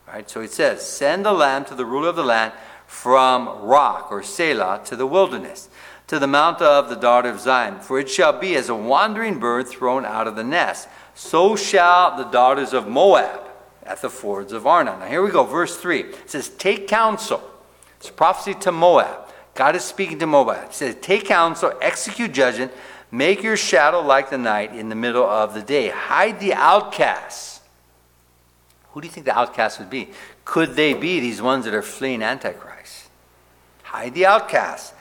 Right? 0.07 0.29
So 0.29 0.43
it 0.43 0.53
says, 0.53 0.87
Send 0.87 1.25
the 1.25 1.33
lamb 1.33 1.65
to 1.65 1.75
the 1.75 1.87
ruler 1.87 2.11
of 2.11 2.17
the 2.17 2.23
land 2.23 2.53
from 2.87 3.63
rock 3.63 4.09
or 4.11 4.23
Selah 4.23 4.83
to 4.87 4.97
the 4.97 5.07
wilderness, 5.07 5.69
to 6.07 6.19
the 6.19 6.27
mount 6.27 6.61
of 6.61 6.89
the 6.89 6.97
daughter 6.97 7.29
of 7.29 7.41
Zion. 7.41 7.81
For 7.81 7.99
it 7.99 8.09
shall 8.09 8.39
be 8.39 8.55
as 8.57 8.69
a 8.69 8.75
wandering 8.75 9.39
bird 9.39 9.69
thrown 9.69 10.05
out 10.05 10.27
of 10.27 10.37
the 10.37 10.45
nest. 10.45 10.89
So 11.15 11.57
shall 11.57 12.17
the 12.17 12.25
daughters 12.25 12.73
of 12.73 12.89
Moab 12.89 13.41
at 13.85 14.01
the 14.01 14.11
fords 14.11 14.53
of 14.53 14.67
Arnon. 14.67 15.01
Now 15.01 15.07
here 15.07 15.23
we 15.23 15.31
go, 15.31 15.45
verse 15.45 15.77
3. 15.77 16.01
It 16.01 16.31
says, 16.31 16.49
Take 16.49 16.89
counsel. 16.89 17.43
It's 17.99 18.11
prophecy 18.11 18.55
to 18.61 18.73
Moab. 18.73 19.29
God 19.55 19.77
is 19.77 19.85
speaking 19.85 20.19
to 20.21 20.27
Moab. 20.27 20.69
He 20.69 20.75
says, 20.75 20.97
Take 21.01 21.27
counsel, 21.27 21.73
execute 21.81 22.33
judgment, 22.33 22.73
make 23.11 23.43
your 23.43 23.57
shadow 23.57 24.01
like 24.01 24.31
the 24.31 24.39
night 24.39 24.75
in 24.75 24.89
the 24.89 24.95
middle 24.95 25.25
of 25.25 25.55
the 25.55 25.63
day. 25.63 25.91
Hide 25.91 26.41
the 26.41 26.55
outcasts 26.55 27.55
who 28.95 29.01
do 29.01 29.09
you 29.09 29.13
think 29.13 29.27
the 29.27 29.37
outcasts 29.37 29.81
would 29.81 29.91
be? 29.91 30.11
Could 30.45 30.77
they 30.77 30.95
be 30.95 31.19
these 31.19 31.43
ones 31.43 31.65
that 31.65 31.75
are 31.75 31.83
fleeing 31.83 32.23
Antichrist? 32.23 32.74
Hide 33.95 34.15
the 34.15 34.27
outcast. 34.27 34.93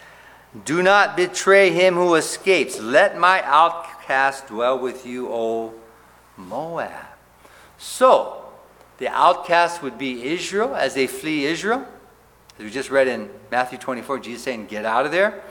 Do 0.66 0.84
not 0.84 1.18
betray 1.18 1.72
him 1.72 1.96
who 1.96 2.14
escapes. 2.14 2.80
Let 2.80 3.18
my 3.18 3.42
outcast 3.42 4.48
dwell 4.48 4.78
with 4.78 5.04
you, 5.04 5.30
O 5.32 5.74
Moab. 6.38 6.92
So, 7.80 8.46
the 9.00 9.08
outcast 9.08 9.82
would 9.82 9.98
be 9.98 10.24
Israel 10.24 10.76
as 10.76 10.94
they 10.94 11.08
flee 11.08 11.46
Israel. 11.46 11.88
As 12.60 12.66
we 12.66 12.70
just 12.70 12.92
read 12.92 13.08
in 13.08 13.32
Matthew 13.50 13.80
24, 13.80 14.20
Jesus 14.20 14.44
saying, 14.44 14.68
Get 14.68 14.86
out 14.86 15.08
of 15.08 15.12
there. 15.12 15.42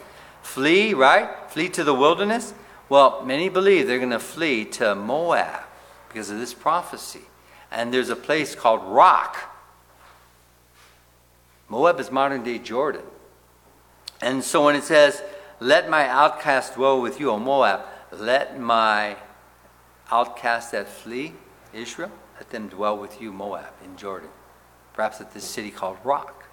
Flee, 0.43 0.95
right? 0.95 1.29
Flee 1.49 1.69
to 1.71 1.83
the 1.83 1.95
wilderness. 1.95 2.55
Well, 2.89 3.25
many 3.25 3.49
believe 3.49 3.89
they're 3.89 3.99
going 3.99 4.11
to 4.11 4.21
flee 4.21 4.67
to 4.67 4.95
Moab 4.95 5.65
because 6.09 6.31
of 6.31 6.39
this 6.39 6.55
prophecy 6.55 7.23
and 7.73 7.93
there's 7.93 8.11
a 8.11 8.17
place 8.17 8.55
called 8.55 8.83
Rock. 8.85 9.37
Moab 11.69 11.99
is 11.99 12.11
modern 12.13 12.45
day 12.45 12.59
Jordan. 12.59 13.03
And 14.23 14.43
so 14.43 14.65
when 14.65 14.77
it 14.77 14.85
says, 14.85 15.23
Let 15.61 15.91
my 15.91 16.09
outcast 16.09 16.77
dwell 16.77 17.03
with 17.03 17.21
you, 17.21 17.31
O 17.31 17.39
Moab, 17.39 17.83
let 18.13 18.59
my 18.59 19.17
outcast 20.11 20.73
that 20.73 20.89
flee, 20.89 21.35
Israel, 21.73 22.11
let 22.37 22.51
them 22.51 22.69
dwell 22.69 22.97
with 22.97 23.21
you, 23.21 23.33
Moab, 23.33 23.73
in 23.85 23.97
Jordan. 23.97 24.29
Perhaps 24.95 25.21
at 25.21 25.33
this 25.33 25.45
city 25.45 25.71
called 25.71 25.97
Rock. 26.05 26.45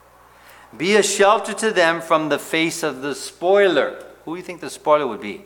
Be 0.77 0.95
a 0.95 1.03
shelter 1.03 1.53
to 1.53 1.71
them 1.71 2.01
from 2.01 2.29
the 2.29 2.39
face 2.39 2.84
of 2.84 3.01
the 3.01 3.15
spoiler. 3.15 4.03
Who 4.25 4.34
do 4.34 4.38
you 4.38 4.43
think 4.43 4.62
the 4.62 4.69
spoiler 4.69 5.08
would 5.08 5.21
be? 5.21 5.43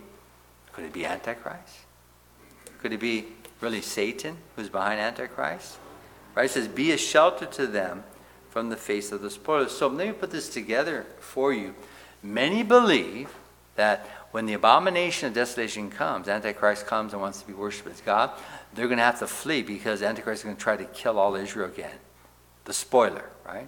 Could 0.73 0.85
it 0.85 0.93
be 0.93 1.05
Antichrist? 1.05 1.85
Could 2.79 2.93
it 2.93 2.99
be 2.99 3.25
really 3.61 3.81
Satan 3.81 4.37
who's 4.55 4.69
behind 4.69 4.99
Antichrist? 4.99 5.77
Right? 6.35 6.45
It 6.45 6.51
says, 6.51 6.67
Be 6.67 6.91
a 6.91 6.97
shelter 6.97 7.45
to 7.45 7.67
them 7.67 8.03
from 8.49 8.69
the 8.69 8.77
face 8.77 9.11
of 9.11 9.21
the 9.21 9.29
spoiler. 9.29 9.69
So 9.69 9.87
let 9.87 10.07
me 10.07 10.13
put 10.13 10.31
this 10.31 10.49
together 10.49 11.05
for 11.19 11.53
you. 11.53 11.73
Many 12.23 12.63
believe 12.63 13.29
that 13.75 14.07
when 14.31 14.45
the 14.45 14.53
abomination 14.53 15.27
of 15.27 15.33
desolation 15.33 15.89
comes, 15.91 16.27
Antichrist 16.27 16.87
comes 16.87 17.13
and 17.13 17.21
wants 17.21 17.41
to 17.41 17.47
be 17.47 17.53
worshipped 17.53 17.89
as 17.89 18.01
God, 18.01 18.31
they're 18.73 18.87
going 18.87 18.97
to 18.97 19.03
have 19.03 19.19
to 19.19 19.27
flee 19.27 19.61
because 19.61 20.01
Antichrist 20.01 20.39
is 20.39 20.45
going 20.45 20.55
to 20.55 20.61
try 20.61 20.77
to 20.77 20.85
kill 20.85 21.19
all 21.19 21.35
Israel 21.35 21.67
again. 21.67 21.97
The 22.65 22.73
spoiler, 22.73 23.29
right? 23.45 23.67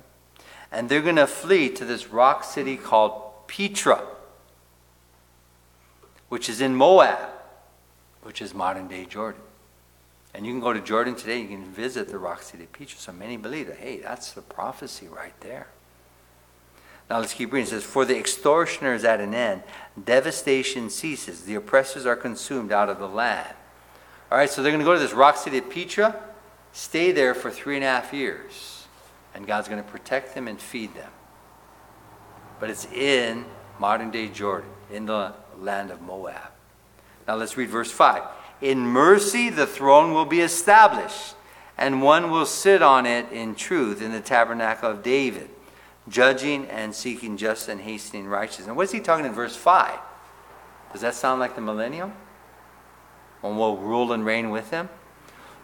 And 0.71 0.89
they're 0.89 1.01
going 1.01 1.17
to 1.17 1.27
flee 1.27 1.69
to 1.69 1.85
this 1.85 2.07
rock 2.07 2.43
city 2.43 2.77
called 2.77 3.21
Petra, 3.47 4.01
which 6.29 6.49
is 6.49 6.61
in 6.61 6.75
Moab, 6.75 7.29
which 8.23 8.41
is 8.41 8.53
modern 8.53 8.87
day 8.87 9.05
Jordan. 9.05 9.41
And 10.33 10.45
you 10.45 10.51
can 10.51 10.59
go 10.59 10.73
to 10.73 10.81
Jordan 10.81 11.15
today, 11.15 11.41
you 11.41 11.47
can 11.47 11.63
visit 11.63 12.09
the 12.09 12.17
rock 12.17 12.41
city 12.41 12.63
of 12.63 12.73
Petra. 12.73 12.97
So 12.97 13.11
many 13.11 13.37
believe 13.37 13.67
that, 13.67 13.77
hey, 13.77 13.99
that's 13.99 14.31
the 14.31 14.41
prophecy 14.41 15.07
right 15.07 15.39
there. 15.41 15.67
Now 17.09 17.19
let's 17.19 17.33
keep 17.33 17.53
reading. 17.53 17.67
It 17.67 17.69
says, 17.69 17.83
For 17.83 18.05
the 18.05 18.17
extortioner 18.17 18.93
is 18.93 19.05
at 19.05 19.19
an 19.19 19.33
end, 19.33 19.63
devastation 20.03 20.89
ceases, 20.89 21.43
the 21.43 21.55
oppressors 21.55 22.05
are 22.05 22.15
consumed 22.15 22.71
out 22.71 22.89
of 22.89 22.99
the 22.99 23.07
land. 23.07 23.53
All 24.31 24.37
right, 24.37 24.49
so 24.49 24.63
they're 24.63 24.71
going 24.71 24.79
to 24.79 24.85
go 24.85 24.93
to 24.93 24.99
this 24.99 25.13
rock 25.13 25.37
city 25.37 25.59
of 25.59 25.69
Petra, 25.69 26.19
stay 26.71 27.11
there 27.11 27.35
for 27.35 27.51
three 27.51 27.75
and 27.75 27.83
a 27.83 27.87
half 27.87 28.11
years, 28.11 28.87
and 29.35 29.45
God's 29.45 29.67
going 29.67 29.83
to 29.83 29.89
protect 29.89 30.33
them 30.33 30.47
and 30.47 30.59
feed 30.59 30.95
them. 30.95 31.11
But 32.59 32.69
it's 32.69 32.85
in 32.85 33.45
modern 33.79 34.09
day 34.09 34.27
Jordan, 34.27 34.69
in 34.91 35.05
the 35.05 35.33
land 35.59 35.91
of 35.91 36.01
Moab. 36.01 36.51
Now 37.27 37.35
let's 37.35 37.57
read 37.57 37.69
verse 37.69 37.91
5. 37.91 38.23
In 38.61 38.79
mercy 38.79 39.49
the 39.49 39.67
throne 39.67 40.13
will 40.13 40.25
be 40.25 40.41
established, 40.41 41.35
and 41.77 42.01
one 42.01 42.31
will 42.31 42.45
sit 42.45 42.81
on 42.81 43.05
it 43.05 43.31
in 43.31 43.53
truth 43.53 44.01
in 44.01 44.11
the 44.11 44.21
tabernacle 44.21 44.89
of 44.89 45.03
David, 45.03 45.49
judging 46.07 46.65
and 46.67 46.93
seeking 46.93 47.37
justice 47.37 47.69
and 47.69 47.81
hastening 47.81 48.27
righteousness. 48.27 48.67
And 48.67 48.77
what 48.77 48.83
is 48.83 48.91
he 48.91 48.99
talking 48.99 49.25
in 49.25 49.33
verse 49.33 49.55
5? 49.55 49.97
Does 50.91 51.01
that 51.01 51.15
sound 51.15 51.39
like 51.39 51.55
the 51.55 51.61
millennium? 51.61 52.13
When 53.41 53.57
we'll 53.57 53.77
rule 53.77 54.13
and 54.13 54.25
reign 54.25 54.49
with 54.49 54.71
him? 54.71 54.89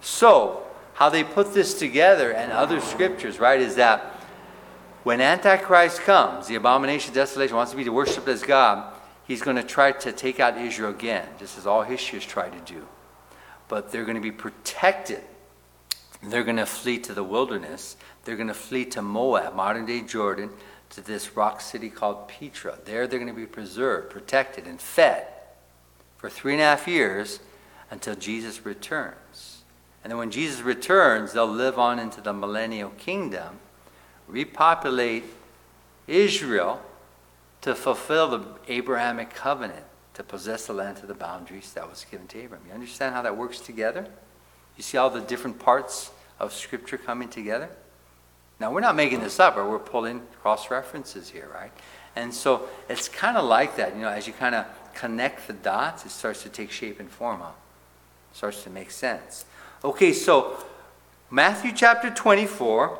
So, 0.01 0.63
how 0.93 1.09
they 1.09 1.23
put 1.23 1.53
this 1.53 1.77
together 1.77 2.31
and 2.31 2.51
other 2.51 2.81
scriptures, 2.81 3.39
right, 3.39 3.59
is 3.59 3.75
that 3.75 4.17
when 5.03 5.21
Antichrist 5.21 6.01
comes, 6.01 6.47
the 6.47 6.55
abomination 6.55 7.09
of 7.09 7.15
desolation 7.15 7.55
wants 7.55 7.71
to 7.71 7.77
be 7.77 7.87
worshipped 7.89 8.27
as 8.27 8.43
God, 8.43 8.93
he's 9.23 9.41
going 9.41 9.57
to 9.57 9.63
try 9.63 9.91
to 9.91 10.11
take 10.11 10.39
out 10.39 10.57
Israel 10.57 10.91
again, 10.91 11.27
just 11.39 11.57
as 11.57 11.65
all 11.65 11.81
history 11.81 12.19
has 12.19 12.27
tried 12.27 12.51
to 12.51 12.73
do. 12.73 12.85
But 13.67 13.91
they're 13.91 14.05
going 14.05 14.15
to 14.15 14.21
be 14.21 14.31
protected. 14.31 15.21
They're 16.21 16.43
going 16.43 16.57
to 16.57 16.65
flee 16.65 16.99
to 16.99 17.13
the 17.13 17.23
wilderness. 17.23 17.95
They're 18.23 18.35
going 18.35 18.47
to 18.47 18.53
flee 18.53 18.85
to 18.85 19.01
Moab, 19.01 19.55
modern 19.55 19.85
day 19.85 20.01
Jordan, 20.01 20.49
to 20.91 21.01
this 21.01 21.35
rock 21.35 21.61
city 21.61 21.89
called 21.89 22.27
Petra. 22.27 22.77
There 22.85 23.07
they're 23.07 23.19
going 23.19 23.33
to 23.33 23.39
be 23.39 23.45
preserved, 23.45 24.09
protected, 24.09 24.67
and 24.67 24.79
fed 24.79 25.27
for 26.17 26.29
three 26.29 26.53
and 26.53 26.61
a 26.61 26.65
half 26.65 26.87
years 26.87 27.39
until 27.89 28.15
Jesus 28.15 28.65
returns. 28.65 29.63
And 30.03 30.11
then 30.11 30.17
when 30.17 30.31
Jesus 30.31 30.61
returns, 30.61 31.33
they'll 31.33 31.47
live 31.47 31.79
on 31.79 31.99
into 31.99 32.21
the 32.21 32.33
millennial 32.33 32.89
kingdom, 32.91 33.59
repopulate 34.27 35.23
Israel 36.07 36.81
to 37.61 37.75
fulfill 37.75 38.27
the 38.27 38.45
Abrahamic 38.67 39.33
covenant 39.33 39.85
to 40.13 40.23
possess 40.23 40.67
the 40.67 40.73
land 40.73 40.97
to 40.97 41.05
the 41.05 41.13
boundaries 41.13 41.73
that 41.73 41.89
was 41.89 42.05
given 42.09 42.27
to 42.27 42.39
Abraham. 42.39 42.65
You 42.67 42.73
understand 42.73 43.15
how 43.15 43.21
that 43.21 43.37
works 43.37 43.59
together? 43.59 44.07
You 44.75 44.83
see 44.83 44.97
all 44.97 45.09
the 45.09 45.21
different 45.21 45.59
parts 45.59 46.11
of 46.39 46.53
Scripture 46.53 46.97
coming 46.97 47.29
together? 47.29 47.69
Now, 48.61 48.71
we're 48.71 48.79
not 48.79 48.95
making 48.95 49.21
this 49.21 49.39
up, 49.39 49.57
or 49.57 49.67
we're 49.67 49.79
pulling 49.79 50.21
cross 50.39 50.69
references 50.69 51.27
here, 51.27 51.49
right? 51.51 51.71
And 52.15 52.31
so 52.31 52.69
it's 52.87 53.09
kind 53.09 53.35
of 53.35 53.45
like 53.45 53.75
that. 53.77 53.95
You 53.95 54.03
know, 54.03 54.09
as 54.09 54.27
you 54.27 54.33
kind 54.33 54.53
of 54.53 54.67
connect 54.93 55.47
the 55.47 55.53
dots, 55.53 56.05
it 56.05 56.11
starts 56.11 56.43
to 56.43 56.49
take 56.49 56.69
shape 56.69 56.99
and 56.99 57.09
form. 57.09 57.39
Huh? 57.39 57.49
It 58.31 58.37
starts 58.37 58.63
to 58.65 58.69
make 58.69 58.91
sense. 58.91 59.45
Okay, 59.83 60.13
so 60.13 60.63
Matthew 61.31 61.71
chapter 61.75 62.11
24, 62.11 62.99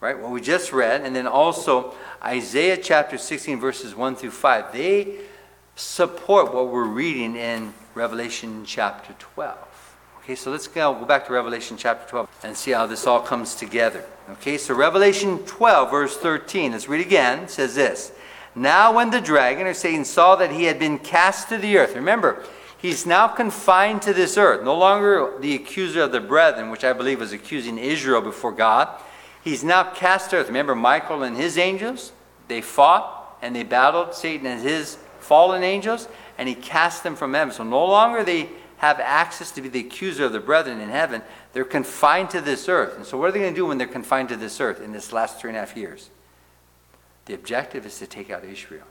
right, 0.00 0.18
what 0.18 0.32
we 0.32 0.40
just 0.40 0.72
read, 0.72 1.02
and 1.02 1.14
then 1.14 1.28
also 1.28 1.94
Isaiah 2.20 2.76
chapter 2.76 3.18
16, 3.18 3.60
verses 3.60 3.94
1 3.94 4.16
through 4.16 4.32
5, 4.32 4.72
they 4.72 5.18
support 5.76 6.52
what 6.52 6.70
we're 6.70 6.88
reading 6.88 7.36
in 7.36 7.72
Revelation 7.94 8.64
chapter 8.64 9.12
12. 9.12 9.71
Okay, 10.22 10.36
so 10.36 10.52
let's 10.52 10.68
go, 10.68 10.94
go 10.94 11.04
back 11.04 11.26
to 11.26 11.32
Revelation 11.32 11.76
chapter 11.76 12.08
12 12.08 12.28
and 12.44 12.56
see 12.56 12.70
how 12.70 12.86
this 12.86 13.08
all 13.08 13.18
comes 13.18 13.56
together. 13.56 14.04
Okay, 14.30 14.56
so 14.56 14.72
Revelation 14.72 15.40
12, 15.40 15.90
verse 15.90 16.16
13, 16.16 16.70
let's 16.70 16.88
read 16.88 17.04
again, 17.04 17.48
says 17.48 17.74
this. 17.74 18.12
Now, 18.54 18.94
when 18.94 19.10
the 19.10 19.20
dragon, 19.20 19.66
or 19.66 19.74
Satan, 19.74 20.04
saw 20.04 20.36
that 20.36 20.52
he 20.52 20.64
had 20.64 20.78
been 20.78 21.00
cast 21.00 21.48
to 21.48 21.58
the 21.58 21.76
earth, 21.76 21.96
remember, 21.96 22.44
he's 22.78 23.04
now 23.04 23.26
confined 23.26 24.02
to 24.02 24.14
this 24.14 24.38
earth, 24.38 24.62
no 24.62 24.78
longer 24.78 25.32
the 25.40 25.56
accuser 25.56 26.02
of 26.02 26.12
the 26.12 26.20
brethren, 26.20 26.70
which 26.70 26.84
I 26.84 26.92
believe 26.92 27.18
was 27.18 27.32
accusing 27.32 27.76
Israel 27.76 28.20
before 28.20 28.52
God. 28.52 28.88
He's 29.42 29.64
now 29.64 29.82
cast 29.82 30.30
to 30.30 30.36
earth. 30.36 30.46
Remember 30.46 30.76
Michael 30.76 31.24
and 31.24 31.36
his 31.36 31.58
angels? 31.58 32.12
They 32.46 32.60
fought 32.60 33.38
and 33.42 33.56
they 33.56 33.64
battled 33.64 34.14
Satan 34.14 34.46
and 34.46 34.62
his 34.62 34.98
fallen 35.18 35.64
angels, 35.64 36.06
and 36.38 36.48
he 36.48 36.54
cast 36.54 37.02
them 37.02 37.16
from 37.16 37.34
heaven. 37.34 37.52
So 37.52 37.64
no 37.64 37.84
longer 37.86 38.22
they 38.22 38.50
have 38.82 38.98
access 38.98 39.52
to 39.52 39.62
be 39.62 39.68
the 39.68 39.78
accuser 39.78 40.24
of 40.24 40.32
the 40.32 40.40
brethren 40.40 40.80
in 40.80 40.88
heaven. 40.88 41.22
They're 41.52 41.64
confined 41.64 42.30
to 42.30 42.40
this 42.40 42.68
earth. 42.68 42.96
And 42.96 43.06
so 43.06 43.16
what 43.16 43.28
are 43.28 43.32
they 43.32 43.38
going 43.38 43.54
to 43.54 43.56
do 43.56 43.64
when 43.64 43.78
they're 43.78 43.86
confined 43.86 44.28
to 44.30 44.36
this 44.36 44.60
earth 44.60 44.82
in 44.82 44.90
this 44.90 45.12
last 45.12 45.38
three 45.38 45.50
and 45.50 45.56
a 45.56 45.60
half 45.60 45.76
years? 45.76 46.10
The 47.26 47.34
objective 47.34 47.86
is 47.86 48.00
to 48.00 48.08
take 48.08 48.28
out 48.28 48.44
Israel. 48.44 48.86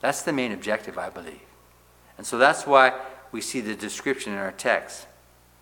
That's 0.00 0.22
the 0.22 0.32
main 0.32 0.50
objective, 0.50 0.96
I 0.96 1.10
believe. 1.10 1.42
And 2.16 2.26
so 2.26 2.38
that's 2.38 2.66
why 2.66 2.98
we 3.32 3.42
see 3.42 3.60
the 3.60 3.74
description 3.74 4.32
in 4.32 4.38
our 4.38 4.52
text. 4.52 5.06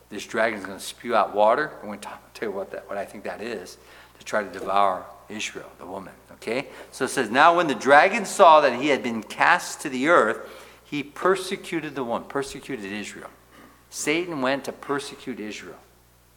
This 0.08 0.24
dragon 0.24 0.60
is 0.60 0.64
going 0.64 0.78
to 0.78 0.84
spew 0.84 1.16
out 1.16 1.34
water. 1.34 1.72
I'm 1.80 1.88
going 1.88 1.98
to 1.98 2.08
tell 2.34 2.50
you 2.50 2.54
what, 2.54 2.70
that, 2.70 2.88
what 2.88 2.96
I 2.96 3.04
think 3.04 3.24
that 3.24 3.42
is 3.42 3.78
to 4.20 4.24
try 4.24 4.44
to 4.44 4.48
devour 4.48 5.04
Israel, 5.28 5.70
the 5.80 5.86
woman. 5.86 6.14
Okay? 6.34 6.68
So 6.92 7.06
it 7.06 7.08
says, 7.08 7.30
Now 7.30 7.56
when 7.56 7.66
the 7.66 7.74
dragon 7.74 8.24
saw 8.24 8.60
that 8.60 8.80
he 8.80 8.88
had 8.88 9.02
been 9.02 9.24
cast 9.24 9.80
to 9.80 9.88
the 9.88 10.06
earth, 10.08 10.48
he 10.90 11.04
persecuted 11.04 11.94
the 11.94 12.02
one, 12.02 12.24
persecuted 12.24 12.90
Israel. 12.90 13.30
Satan 13.90 14.42
went 14.42 14.64
to 14.64 14.72
persecute 14.72 15.38
Israel, 15.38 15.78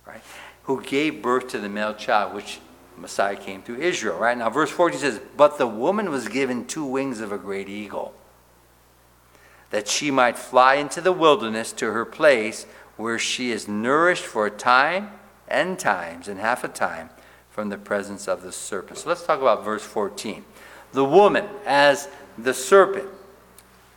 right? 0.05 0.21
Who 0.65 0.79
gave 0.83 1.23
birth 1.23 1.47
to 1.49 1.57
the 1.57 1.69
male 1.69 1.95
child, 1.95 2.35
which 2.35 2.59
Messiah 2.95 3.35
came 3.35 3.63
through 3.63 3.77
Israel, 3.77 4.19
right? 4.19 4.37
Now, 4.37 4.51
verse 4.51 4.69
14 4.69 4.99
says, 4.99 5.19
But 5.35 5.57
the 5.57 5.65
woman 5.65 6.11
was 6.11 6.27
given 6.27 6.67
two 6.67 6.85
wings 6.85 7.19
of 7.19 7.31
a 7.31 7.37
great 7.39 7.67
eagle, 7.67 8.13
that 9.71 9.87
she 9.87 10.11
might 10.11 10.37
fly 10.37 10.75
into 10.75 11.01
the 11.01 11.11
wilderness 11.11 11.71
to 11.73 11.91
her 11.91 12.05
place 12.05 12.67
where 12.95 13.17
she 13.17 13.49
is 13.49 13.67
nourished 13.67 14.25
for 14.25 14.45
a 14.45 14.51
time 14.51 15.13
and 15.47 15.79
times 15.79 16.27
and 16.27 16.39
half 16.39 16.63
a 16.63 16.67
time 16.67 17.09
from 17.49 17.69
the 17.69 17.77
presence 17.79 18.27
of 18.27 18.43
the 18.43 18.51
serpent. 18.51 18.99
So 18.99 19.09
let's 19.09 19.25
talk 19.25 19.41
about 19.41 19.65
verse 19.65 19.83
14. 19.83 20.45
The 20.91 21.03
woman, 21.03 21.45
as 21.65 22.07
the 22.37 22.53
serpent, 22.53 23.09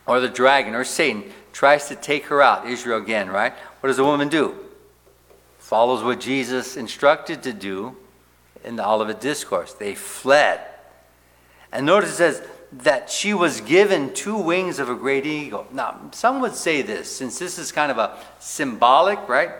or 0.07 0.19
the 0.19 0.29
dragon, 0.29 0.73
or 0.73 0.83
Satan, 0.83 1.23
tries 1.51 1.87
to 1.89 1.95
take 1.95 2.25
her 2.25 2.41
out, 2.41 2.67
Israel 2.67 2.97
again, 2.97 3.29
right? 3.29 3.53
What 3.81 3.87
does 3.87 3.97
the 3.97 4.03
woman 4.03 4.29
do? 4.29 4.55
Follows 5.59 6.03
what 6.03 6.19
Jesus 6.19 6.77
instructed 6.77 7.43
to 7.43 7.53
do 7.53 7.95
in 8.63 8.77
the 8.77 8.87
Olivet 8.87 9.19
Discourse. 9.19 9.73
They 9.73 9.95
fled. 9.95 10.61
And 11.71 11.85
notice 11.85 12.11
it 12.11 12.15
says 12.15 12.41
that 12.71 13.09
she 13.09 13.33
was 13.33 13.61
given 13.61 14.13
two 14.13 14.37
wings 14.37 14.79
of 14.79 14.89
a 14.89 14.95
great 14.95 15.25
eagle. 15.25 15.67
Now, 15.71 16.09
some 16.11 16.41
would 16.41 16.55
say 16.55 16.81
this, 16.81 17.13
since 17.13 17.37
this 17.37 17.57
is 17.57 17.71
kind 17.71 17.91
of 17.91 17.97
a 17.97 18.17
symbolic, 18.39 19.27
right? 19.27 19.51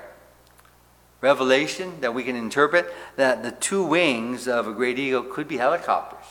Revelation 1.19 1.99
that 2.01 2.13
we 2.13 2.23
can 2.23 2.35
interpret, 2.35 2.93
that 3.15 3.43
the 3.43 3.51
two 3.51 3.83
wings 3.83 4.47
of 4.47 4.67
a 4.67 4.73
great 4.73 4.99
eagle 4.99 5.23
could 5.23 5.47
be 5.47 5.57
helicopters. 5.57 6.25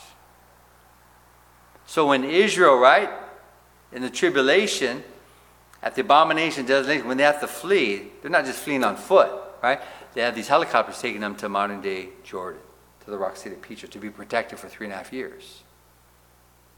So 1.85 2.07
when 2.07 2.23
Israel, 2.23 2.77
right, 2.77 3.09
in 3.91 4.01
the 4.01 4.09
tribulation, 4.09 5.03
at 5.81 5.95
the 5.95 6.01
abomination 6.01 6.65
desolation, 6.65 7.07
when 7.07 7.17
they 7.17 7.23
have 7.23 7.39
to 7.41 7.47
flee, 7.47 8.11
they're 8.21 8.31
not 8.31 8.45
just 8.45 8.59
fleeing 8.59 8.83
on 8.83 8.95
foot, 8.95 9.31
right? 9.61 9.79
They 10.13 10.21
have 10.21 10.35
these 10.35 10.47
helicopters 10.47 10.99
taking 10.99 11.21
them 11.21 11.35
to 11.35 11.49
modern 11.49 11.81
day 11.81 12.09
Jordan, 12.23 12.61
to 13.05 13.11
the 13.11 13.17
Rock 13.17 13.37
City 13.37 13.55
Petra 13.55 13.87
to 13.89 13.99
be 13.99 14.09
protected 14.09 14.59
for 14.59 14.67
three 14.67 14.87
and 14.87 14.93
a 14.93 14.97
half 14.97 15.13
years. 15.13 15.63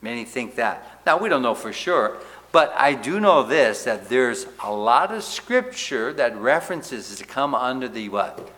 Many 0.02 0.26
think 0.26 0.56
that. 0.56 1.02
Now, 1.06 1.18
we 1.18 1.28
don't 1.28 1.42
know 1.42 1.56
for 1.56 1.74
sure, 1.74 2.18
but 2.52 2.74
I 2.76 2.94
do 2.94 3.20
know 3.20 3.44
this 3.44 3.84
that 3.84 4.10
there's 4.10 4.46
a 4.64 4.72
lot 4.72 5.14
of 5.14 5.24
scripture 5.24 6.14
that 6.14 6.38
references 6.38 7.16
to 7.18 7.26
come 7.26 7.54
under 7.54 7.88
the 7.88 8.10
what? 8.10 8.50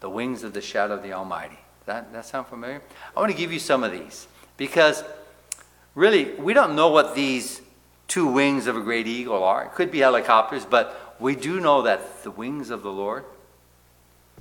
The 0.00 0.10
wings 0.10 0.42
of 0.42 0.52
the 0.52 0.60
shadow 0.60 0.94
of 0.94 1.02
the 1.02 1.12
Almighty. 1.12 1.58
That, 1.86 2.12
that 2.12 2.26
sound 2.26 2.46
familiar? 2.48 2.82
I 3.16 3.20
want 3.20 3.32
to 3.32 3.38
give 3.38 3.52
you 3.52 3.58
some 3.58 3.82
of 3.82 3.92
these 3.92 4.28
because 4.58 5.02
really, 5.94 6.34
we 6.34 6.52
don't 6.52 6.76
know 6.76 6.88
what 6.88 7.14
these 7.14 7.62
two 8.08 8.26
wings 8.26 8.66
of 8.66 8.76
a 8.76 8.80
great 8.80 9.06
eagle 9.06 9.44
are. 9.44 9.64
It 9.64 9.74
could 9.74 9.90
be 9.90 9.98
helicopters, 9.98 10.64
but 10.64 11.16
we 11.20 11.36
do 11.36 11.60
know 11.60 11.82
that 11.82 12.22
the 12.24 12.30
wings 12.30 12.70
of 12.70 12.82
the 12.82 12.90
Lord 12.90 13.24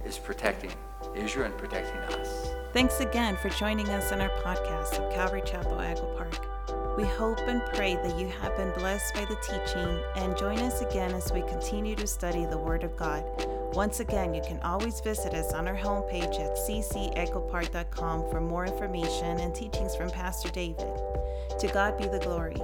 is 0.06 0.17
protecting 0.17 0.71
Israel 1.15 1.47
and 1.47 1.58
protecting 1.58 1.97
us. 2.17 2.49
Thanks 2.73 2.99
again 3.01 3.36
for 3.38 3.49
joining 3.49 3.89
us 3.89 4.12
on 4.12 4.21
our 4.21 4.30
podcast 4.41 4.99
of 4.99 5.13
Calvary 5.13 5.41
Chapel 5.45 5.82
Eagle 5.82 6.13
Park. 6.17 6.97
We 6.97 7.03
hope 7.03 7.39
and 7.41 7.62
pray 7.73 7.95
that 7.95 8.17
you 8.17 8.27
have 8.27 8.58
been 8.58 8.71
blessed 8.73 9.13
by 9.13 9.25
the 9.25 9.36
teaching 9.36 9.99
and 10.15 10.38
join 10.38 10.60
us 10.60 10.82
again 10.82 11.12
as 11.12 11.32
we 11.32 11.41
continue 11.41 11.95
to 11.95 12.08
study 12.08 12.45
the 12.45 12.58
Word 12.58 12.84
of 12.84 12.95
God. 12.97 13.23
Once 13.75 13.99
again, 13.99 14.34
you 14.34 14.41
can 14.41 14.60
always 14.62 14.99
visit 15.01 15.34
us 15.34 15.53
on 15.53 15.67
our 15.67 15.77
homepage 15.77 16.39
at 16.39 16.58
cceaglepark.com 16.58 18.32
for 18.32 18.41
more 18.41 18.65
information 18.65 19.39
and 19.39 19.53
teachings 19.53 19.95
from 19.95 20.10
Pastor 20.10 20.49
David. 20.49 20.88
To 21.60 21.69
God 21.71 21.97
be 21.97 22.08
the 22.08 22.19
glory. 22.19 22.56